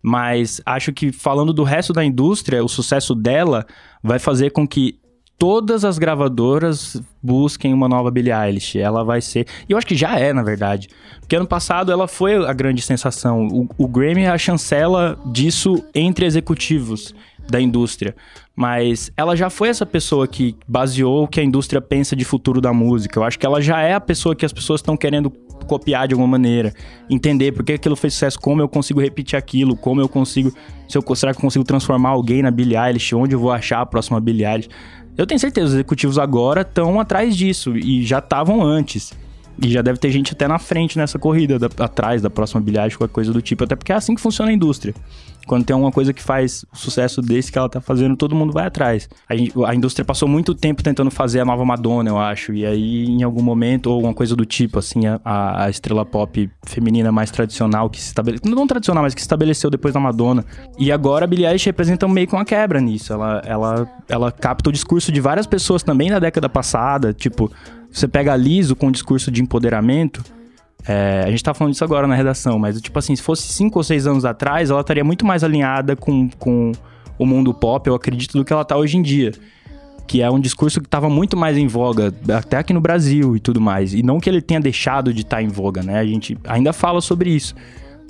Mas 0.02 0.62
acho 0.66 0.92
que 0.92 1.14
falando 1.14 1.54
do 1.54 1.64
resto 1.64 1.94
da 1.94 2.04
indústria, 2.04 2.62
o 2.62 2.68
sucesso 2.68 3.16
dela 3.16 3.66
vai 4.04 4.20
fazer 4.20 4.52
com 4.52 4.68
que 4.68 5.00
todas 5.38 5.84
as 5.84 5.98
gravadoras 5.98 7.02
busquem 7.22 7.74
uma 7.74 7.88
nova 7.88 8.10
Billie 8.12 8.34
Eilish. 8.34 8.78
Ela 8.78 9.04
vai 9.04 9.22
ser. 9.22 9.48
E 9.68 9.72
eu 9.72 9.78
acho 9.78 9.88
que 9.88 9.96
já 9.96 10.18
é, 10.18 10.34
na 10.34 10.44
verdade. 10.44 10.90
Porque 11.20 11.36
ano 11.36 11.48
passado 11.48 11.92
ela 11.92 12.08
foi 12.08 12.36
a 12.46 12.54
grande 12.54 12.82
sensação. 12.82 13.48
O, 13.48 13.68
o 13.78 13.88
Grammy 13.88 14.24
é 14.24 14.30
a 14.30 14.38
chancela 14.38 15.20
disso 15.26 15.84
entre 15.94 16.26
executivos 16.26 17.14
da 17.48 17.60
indústria. 17.60 18.16
Mas 18.56 19.12
ela 19.18 19.36
já 19.36 19.50
foi 19.50 19.70
essa 19.70 19.86
pessoa 19.86 20.28
que 20.28 20.56
baseou 20.68 21.24
o 21.24 21.28
que 21.28 21.40
a 21.40 21.44
indústria 21.44 21.82
pensa 21.82 22.16
de 22.16 22.24
futuro 22.24 22.62
da 22.62 22.72
música. 22.72 23.20
Eu 23.20 23.24
acho 23.24 23.38
que 23.38 23.46
ela 23.46 23.62
já 23.62 23.82
é 23.82 23.94
a 23.94 24.00
pessoa 24.00 24.36
que 24.36 24.46
as 24.46 24.54
pessoas 24.54 24.80
estão 24.80 24.96
querendo 24.96 25.30
copiar 25.64 26.08
de 26.08 26.14
alguma 26.14 26.28
maneira. 26.28 26.74
Entender 27.10 27.52
por 27.52 27.64
que 27.64 27.74
aquilo 27.74 27.96
fez 27.96 28.14
sucesso, 28.14 28.40
como 28.40 28.62
eu 28.62 28.68
consigo 28.68 29.00
repetir 29.02 29.38
aquilo, 29.38 29.76
como 29.76 30.02
eu 30.02 30.10
consigo. 30.10 30.54
Se 30.88 30.98
eu, 30.98 31.16
será 31.16 31.34
que 31.34 31.38
eu 31.38 31.42
consigo 31.42 31.64
transformar 31.64 32.10
alguém 32.10 32.42
na 32.42 32.52
Billie 32.52 32.78
Eilish? 32.78 33.16
Onde 33.16 33.36
eu 33.36 33.40
vou 33.40 33.52
achar 33.52 33.82
a 33.82 33.86
próxima 33.86 34.20
Billie 34.20 34.46
Eilish? 34.46 34.70
Eu 35.18 35.28
tenho 35.28 35.40
certeza, 35.40 35.68
os 35.68 35.74
executivos 35.74 36.18
agora 36.18 36.62
estão 36.62 37.00
atrás 37.00 37.36
disso 37.36 37.78
e 37.78 38.04
já 38.04 38.20
estavam 38.20 38.64
antes. 38.64 39.14
E 39.62 39.70
já 39.70 39.82
deve 39.82 40.00
ter 40.00 40.10
gente 40.12 40.34
até 40.34 40.48
na 40.48 40.58
frente 40.58 40.98
nessa 40.98 41.20
corrida, 41.20 41.60
da, 41.60 41.70
atrás 41.80 42.22
da 42.22 42.30
próxima 42.30 42.62
bilhagem, 42.62 42.98
qualquer 42.98 43.14
coisa 43.14 43.32
do 43.32 43.42
tipo. 43.42 43.64
Até 43.64 43.76
porque 43.76 43.92
é 43.92 43.96
assim 43.96 44.16
que 44.16 44.22
funciona 44.22 44.52
a 44.52 44.54
indústria. 44.54 44.94
Quando 45.46 45.66
tem 45.66 45.74
alguma 45.74 45.92
coisa 45.92 46.14
que 46.14 46.24
faz 46.24 46.66
sucesso 46.74 47.22
desse 47.22 47.52
que 47.52 47.58
ela 47.58 47.68
tá 47.68 47.82
fazendo, 47.82 48.16
todo 48.16 48.36
mundo 48.36 48.54
vai 48.54 48.66
atrás. 48.66 49.10
A, 49.30 49.70
a 49.70 49.76
indústria 49.76 50.06
passou 50.06 50.28
muito 50.28 50.56
tempo 50.56 50.82
tentando 50.82 51.12
fazer 51.12 51.42
a 51.42 51.46
nova 51.46 51.66
Madonna, 51.66 52.10
eu 52.10 52.18
acho. 52.18 52.54
E 52.54 52.66
aí, 52.66 53.06
em 53.06 53.24
algum 53.24 53.42
momento, 53.42 53.88
ou 53.88 53.96
alguma 53.96 54.14
coisa 54.14 54.36
do 54.36 54.46
tipo, 54.46 54.80
assim, 54.80 55.02
a, 55.06 55.66
a 55.66 55.70
estrela 55.70 56.06
pop 56.06 56.50
feminina 56.66 57.12
mais 57.12 57.30
tradicional 57.30 57.90
que 57.90 58.00
se 58.00 58.08
estabeleceu. 58.08 58.56
Não 58.56 58.66
tradicional, 58.66 59.04
mas 59.04 59.14
que 59.14 59.22
se 59.22 59.26
estabeleceu 59.26 59.70
depois 59.70 59.94
da 59.94 60.00
Madonna. 60.00 60.46
E 60.80 60.92
agora 60.92 61.26
a 61.26 61.28
Billie 61.28 61.46
Eilish 61.46 61.66
representa 61.66 62.08
meio 62.08 62.28
que 62.28 62.34
uma 62.34 62.46
quebra 62.46 62.80
nisso. 62.80 63.12
Ela, 63.12 63.42
ela, 63.46 63.88
ela 64.08 64.32
capta 64.32 64.70
o 64.70 64.74
discurso 64.74 65.12
de 65.12 65.20
várias 65.20 65.46
pessoas 65.46 65.84
também 65.84 66.10
da 66.10 66.20
década 66.20 66.48
passada. 66.48 67.14
Tipo, 67.14 67.52
você 67.94 68.08
pega 68.08 68.36
Liso 68.36 68.76
com 68.76 68.88
o 68.88 68.92
discurso 68.92 69.30
de 69.30 69.42
empoderamento. 69.42 70.24
É, 70.86 71.24
a 71.26 71.30
gente 71.30 71.44
tá 71.44 71.54
falando 71.54 71.72
disso 71.72 71.84
agora 71.84 72.08
na 72.08 72.16
redação, 72.16 72.60
mas 72.60 72.82
tipo 72.82 72.98
assim, 72.98 73.16
se 73.16 73.22
fosse 73.22 73.48
cinco 73.48 73.80
ou 73.80 73.84
seis 73.84 74.06
anos 74.08 74.26
atrás, 74.26 74.70
ela 74.70 74.82
estaria 74.82 75.04
muito 75.04 75.26
mais 75.26 75.44
alinhada 75.44 75.96
com, 75.96 76.30
com 76.32 76.74
o 77.18 77.26
mundo 77.26 77.54
pop, 77.54 77.88
eu 77.88 77.96
acredito, 77.96 78.38
do 78.38 78.44
que 78.44 78.52
ela 78.52 78.66
tá 78.66 78.76
hoje 78.76 78.98
em 78.98 79.02
dia. 79.02 79.32
Que 80.06 80.22
é 80.22 80.30
um 80.30 80.40
discurso 80.40 80.82
que 80.82 80.88
estava 80.88 81.10
muito 81.10 81.38
mais 81.38 81.58
em 81.58 81.68
voga, 81.68 82.14
até 82.36 82.58
aqui 82.58 82.74
no 82.74 82.82
Brasil 82.82 83.38
e 83.38 83.40
tudo 83.40 83.62
mais. 83.62 83.94
E 83.94 84.04
não 84.04 84.20
que 84.20 84.30
ele 84.30 84.42
tenha 84.42 84.60
deixado 84.60 85.14
de 85.14 85.22
estar 85.22 85.42
em 85.42 85.48
voga, 85.48 85.82
né? 85.82 86.00
A 86.00 86.06
gente 86.06 86.38
ainda 86.44 86.74
fala 86.74 87.00
sobre 87.00 87.30
isso. 87.30 87.56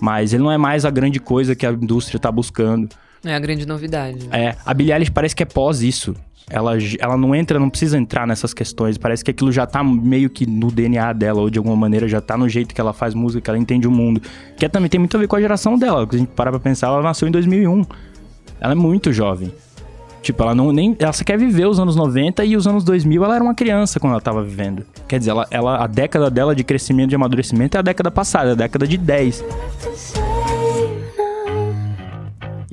Mas 0.02 0.34
ele 0.34 0.42
não 0.42 0.52
é 0.52 0.58
mais 0.58 0.86
a 0.86 0.90
grande 0.90 1.20
coisa 1.20 1.56
que 1.56 1.68
a 1.68 1.72
indústria 1.72 2.20
tá 2.20 2.32
buscando. 2.32 2.90
É 3.24 3.36
a 3.36 3.40
grande 3.40 3.68
novidade. 3.68 4.28
É, 4.32 4.56
a 4.66 4.74
Billie 4.74 4.92
Eilish 4.92 5.12
parece 5.12 5.36
que 5.36 5.44
é 5.44 5.46
pós 5.46 5.84
isso. 5.84 6.16
Ela, 6.50 6.74
ela 7.00 7.18
não 7.18 7.34
entra, 7.34 7.60
não 7.60 7.70
precisa 7.70 7.98
entrar 7.98 8.28
nessas 8.28 8.54
questões. 8.54 8.98
Parece 8.98 9.24
que 9.24 9.32
aquilo 9.32 9.52
já 9.52 9.66
tá 9.66 9.84
meio 9.84 10.30
que 10.30 10.46
no 10.46 10.72
DNA 10.72 11.14
dela, 11.14 11.42
ou 11.42 11.50
de 11.50 11.58
alguma 11.58 11.76
maneira 11.76 12.08
já 12.08 12.22
tá 12.22 12.38
no 12.38 12.48
jeito 12.48 12.76
que 12.76 12.82
ela 12.82 12.94
faz 12.94 13.14
música, 13.14 13.42
que 13.42 13.50
ela 13.50 13.58
entende 13.58 13.88
o 13.88 13.92
mundo. 13.92 14.22
Que 14.58 14.66
é 14.66 14.70
também 14.70 14.90
tem 14.90 15.00
muito 15.00 15.16
a 15.16 15.20
ver 15.20 15.28
com 15.28 15.36
a 15.36 15.42
geração 15.42 15.78
dela. 15.78 16.08
Se 16.10 16.16
a 16.16 16.20
gente 16.20 16.30
parar 16.30 16.52
pra 16.52 16.60
pensar, 16.60 16.88
ela 16.88 17.02
nasceu 17.02 17.28
em 17.28 17.32
2001. 17.32 17.86
Ela 18.60 18.74
é 18.74 18.76
muito 18.76 19.12
jovem. 19.12 19.52
Tipo, 20.22 20.42
ela 20.44 20.56
não 20.56 20.72
nem. 20.72 20.96
Ela 21.00 21.12
só 21.12 21.24
quer 21.24 21.38
viver 21.38 21.68
os 21.68 21.80
anos 21.80 21.98
90 21.98 22.46
e 22.46 22.56
os 22.56 22.66
anos 22.66 22.86
2000 22.86 23.26
ela 23.26 23.36
era 23.36 23.44
uma 23.44 23.54
criança 23.54 24.00
quando 24.00 24.14
ela 24.14 24.22
tava 24.22 24.42
vivendo. 24.42 24.86
Quer 25.06 25.20
dizer, 25.20 25.32
ela, 25.32 25.46
ela, 25.52 25.84
a 25.84 25.88
década 25.88 26.30
dela 26.32 26.56
de 26.56 26.64
crescimento, 26.64 27.10
de 27.10 27.16
amadurecimento 27.16 27.76
é 27.76 27.80
a 27.80 27.84
década 27.84 28.10
passada, 28.10 28.54
a 28.54 28.56
década 28.56 28.88
de 28.88 28.98
10. 28.98 29.44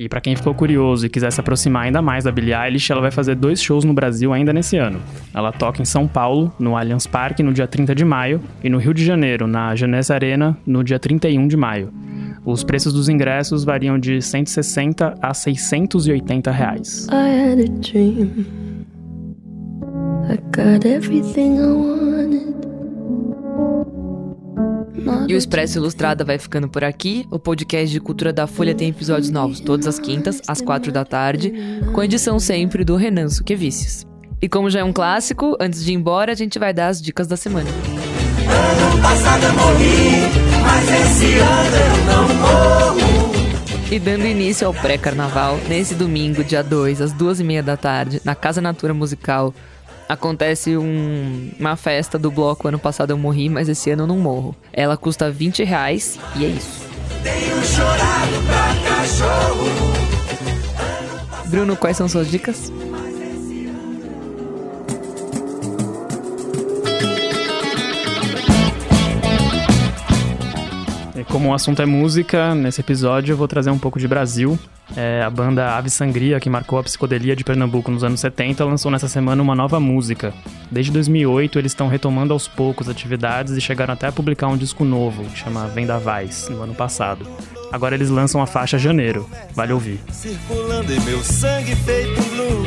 E 0.01 0.09
pra 0.09 0.19
quem 0.19 0.35
ficou 0.35 0.51
curioso 0.55 1.05
e 1.05 1.09
quiser 1.09 1.31
se 1.31 1.39
aproximar 1.39 1.83
ainda 1.83 2.01
mais 2.01 2.23
da 2.23 2.31
Billie 2.31 2.55
Eilish, 2.55 2.91
ela 2.91 3.01
vai 3.01 3.11
fazer 3.11 3.35
dois 3.35 3.61
shows 3.61 3.85
no 3.85 3.93
Brasil 3.93 4.33
ainda 4.33 4.51
nesse 4.51 4.75
ano. 4.75 4.99
Ela 5.31 5.51
toca 5.51 5.79
em 5.79 5.85
São 5.85 6.07
Paulo, 6.07 6.51
no 6.57 6.75
Allianz 6.75 7.05
Parque, 7.05 7.43
no 7.43 7.53
dia 7.53 7.67
30 7.67 7.93
de 7.93 8.03
maio, 8.03 8.41
e 8.63 8.69
no 8.69 8.79
Rio 8.79 8.95
de 8.95 9.05
Janeiro, 9.05 9.45
na 9.45 9.75
Janessa 9.75 10.15
Arena, 10.15 10.57
no 10.65 10.83
dia 10.83 10.97
31 10.97 11.47
de 11.47 11.55
maio. 11.55 11.93
Os 12.43 12.63
preços 12.63 12.93
dos 12.93 13.09
ingressos 13.09 13.63
variam 13.63 13.99
de 13.99 14.19
160 14.23 15.19
a 15.21 15.35
680 15.35 16.49
reais. 16.49 17.07
I 17.11 17.51
had 17.51 17.59
a 17.59 17.69
dream. 17.79 18.47
I 20.27 20.37
got 20.51 20.83
everything 20.83 21.59
I 21.59 21.73
wanted. 21.73 22.50
E 25.27 25.33
o 25.33 25.37
Expresso 25.37 25.77
Ilustrada 25.77 26.23
vai 26.23 26.37
ficando 26.37 26.67
por 26.67 26.83
aqui. 26.83 27.25
O 27.31 27.39
podcast 27.39 27.91
de 27.91 27.99
cultura 27.99 28.33
da 28.33 28.47
Folha 28.47 28.75
tem 28.75 28.89
episódios 28.89 29.29
novos 29.29 29.59
todas 29.59 29.87
as 29.87 29.99
quintas, 29.99 30.41
às 30.47 30.61
quatro 30.61 30.91
da 30.91 31.05
tarde, 31.05 31.53
com 31.93 32.03
edição 32.03 32.39
sempre 32.39 32.83
do 32.83 32.95
Renan 32.95 33.29
Suquevicius. 33.29 34.05
E 34.41 34.49
como 34.49 34.69
já 34.69 34.79
é 34.79 34.83
um 34.83 34.91
clássico, 34.91 35.55
antes 35.59 35.83
de 35.85 35.91
ir 35.91 35.95
embora, 35.95 36.31
a 36.31 36.35
gente 36.35 36.57
vai 36.57 36.73
dar 36.73 36.87
as 36.87 37.01
dicas 37.01 37.27
da 37.27 37.37
semana. 37.37 37.69
E 43.91 43.99
dando 43.99 44.25
início 44.25 44.65
ao 44.65 44.73
pré-carnaval, 44.73 45.59
nesse 45.67 45.93
domingo, 45.93 46.43
dia 46.43 46.63
2, 46.63 47.01
às 47.01 47.11
duas 47.11 47.39
e 47.39 47.43
meia 47.43 47.61
da 47.61 47.75
tarde, 47.75 48.21
na 48.23 48.33
Casa 48.33 48.61
Natura 48.61 48.93
Musical, 48.93 49.53
acontece 50.11 50.77
um- 50.77 51.51
uma 51.59 51.75
festa 51.75 52.17
do 52.19 52.29
bloco. 52.29 52.67
Ano 52.67 52.77
passado 52.79 53.11
eu 53.11 53.17
morri, 53.17 53.49
mas 53.49 53.69
esse 53.69 53.89
ano 53.91 54.03
eu 54.03 54.07
não 54.07 54.17
morro. 54.19 54.55
Ela 54.73 54.97
custa 54.97 55.31
20 55.31 55.63
reais 55.63 56.19
e 56.35 56.45
é 56.45 56.47
isso. 56.49 56.81
Bruno, 61.47 61.75
quais 61.75 61.97
são 61.97 62.07
suas 62.07 62.29
dicas? 62.29 62.71
Como 71.29 71.49
o 71.49 71.53
assunto 71.53 71.81
é 71.81 71.85
música, 71.85 72.55
nesse 72.55 72.81
episódio 72.81 73.33
eu 73.33 73.37
vou 73.37 73.47
trazer 73.47 73.69
um 73.69 73.77
pouco 73.77 73.99
de 73.99 74.07
Brasil. 74.07 74.57
É, 74.95 75.21
a 75.21 75.29
banda 75.29 75.75
Ave 75.75 75.89
Sangria, 75.89 76.39
que 76.39 76.49
marcou 76.49 76.77
a 76.77 76.83
psicodelia 76.83 77.35
de 77.35 77.43
Pernambuco 77.43 77.89
nos 77.91 78.03
anos 78.03 78.19
70, 78.19 78.63
lançou 78.65 78.91
nessa 78.91 79.07
semana 79.07 79.41
uma 79.41 79.55
nova 79.55 79.79
música. 79.79 80.33
Desde 80.69 80.91
2008, 80.91 81.59
eles 81.59 81.71
estão 81.71 81.87
retomando 81.87 82.33
aos 82.33 82.47
poucos 82.47 82.89
atividades 82.89 83.53
e 83.55 83.61
chegaram 83.61 83.93
até 83.93 84.07
a 84.07 84.11
publicar 84.11 84.47
um 84.47 84.57
disco 84.57 84.83
novo, 84.83 85.23
que 85.25 85.39
chama 85.39 85.67
Vendavais, 85.67 86.49
no 86.49 86.61
ano 86.61 86.75
passado. 86.75 87.25
Agora 87.71 87.95
eles 87.95 88.09
lançam 88.09 88.41
a 88.41 88.45
faixa 88.45 88.77
Janeiro. 88.77 89.29
Vale 89.53 89.73
ouvir. 89.73 89.99
circulando 90.11 90.93
em 90.93 90.99
meu 91.01 91.23
sangue 91.23 91.75
feito 91.75 92.21
blue. 92.31 92.65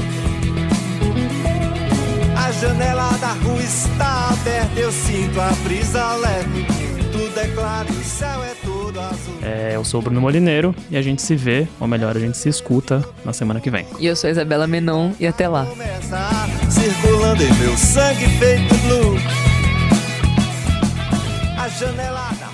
A 2.37 2.51
janela 2.53 3.11
da 3.19 3.33
rua 3.33 3.63
está 3.63 4.31
aberta, 4.31 4.81
eu 4.81 4.91
sinto 4.91 5.41
a 5.41 5.51
brisa 5.63 6.15
leve. 6.17 6.74
Tudo 7.25 7.41
é 7.41 7.49
claro 7.49 7.89
o 7.89 8.05
céu 8.05 8.45
é 8.45 8.55
todo 8.63 9.01
azul. 9.01 9.39
É, 9.41 9.77
eu 9.77 9.83
sou 9.83 10.01
o 10.01 10.03
Bruno 10.03 10.21
Molineiro 10.21 10.75
e 10.91 10.97
a 10.99 11.01
gente 11.01 11.23
se 11.23 11.35
vê, 11.35 11.67
ou 11.81 11.89
melhor, 11.89 12.15
a 12.15 12.21
gente 12.21 12.37
se 12.37 12.51
escuta 12.51 13.03
na 13.25 13.33
semana 13.33 13.61
que 13.61 13.71
vem. 13.71 13.87
E 13.99 14.05
eu 14.05 14.15
sou 14.15 14.29
a 14.29 14.31
Isabela 14.31 14.67
Menon 14.67 15.13
e 15.19 15.27
até 15.27 15.49
lá. 15.49 15.67
Circulando 16.69 17.43
em 17.43 17.53
meu 17.55 17.75
sangue 17.79 18.27
feito 18.39 18.75
blue. 18.83 19.17
A 21.59 21.67
janela 21.67 22.31
da 22.39 22.54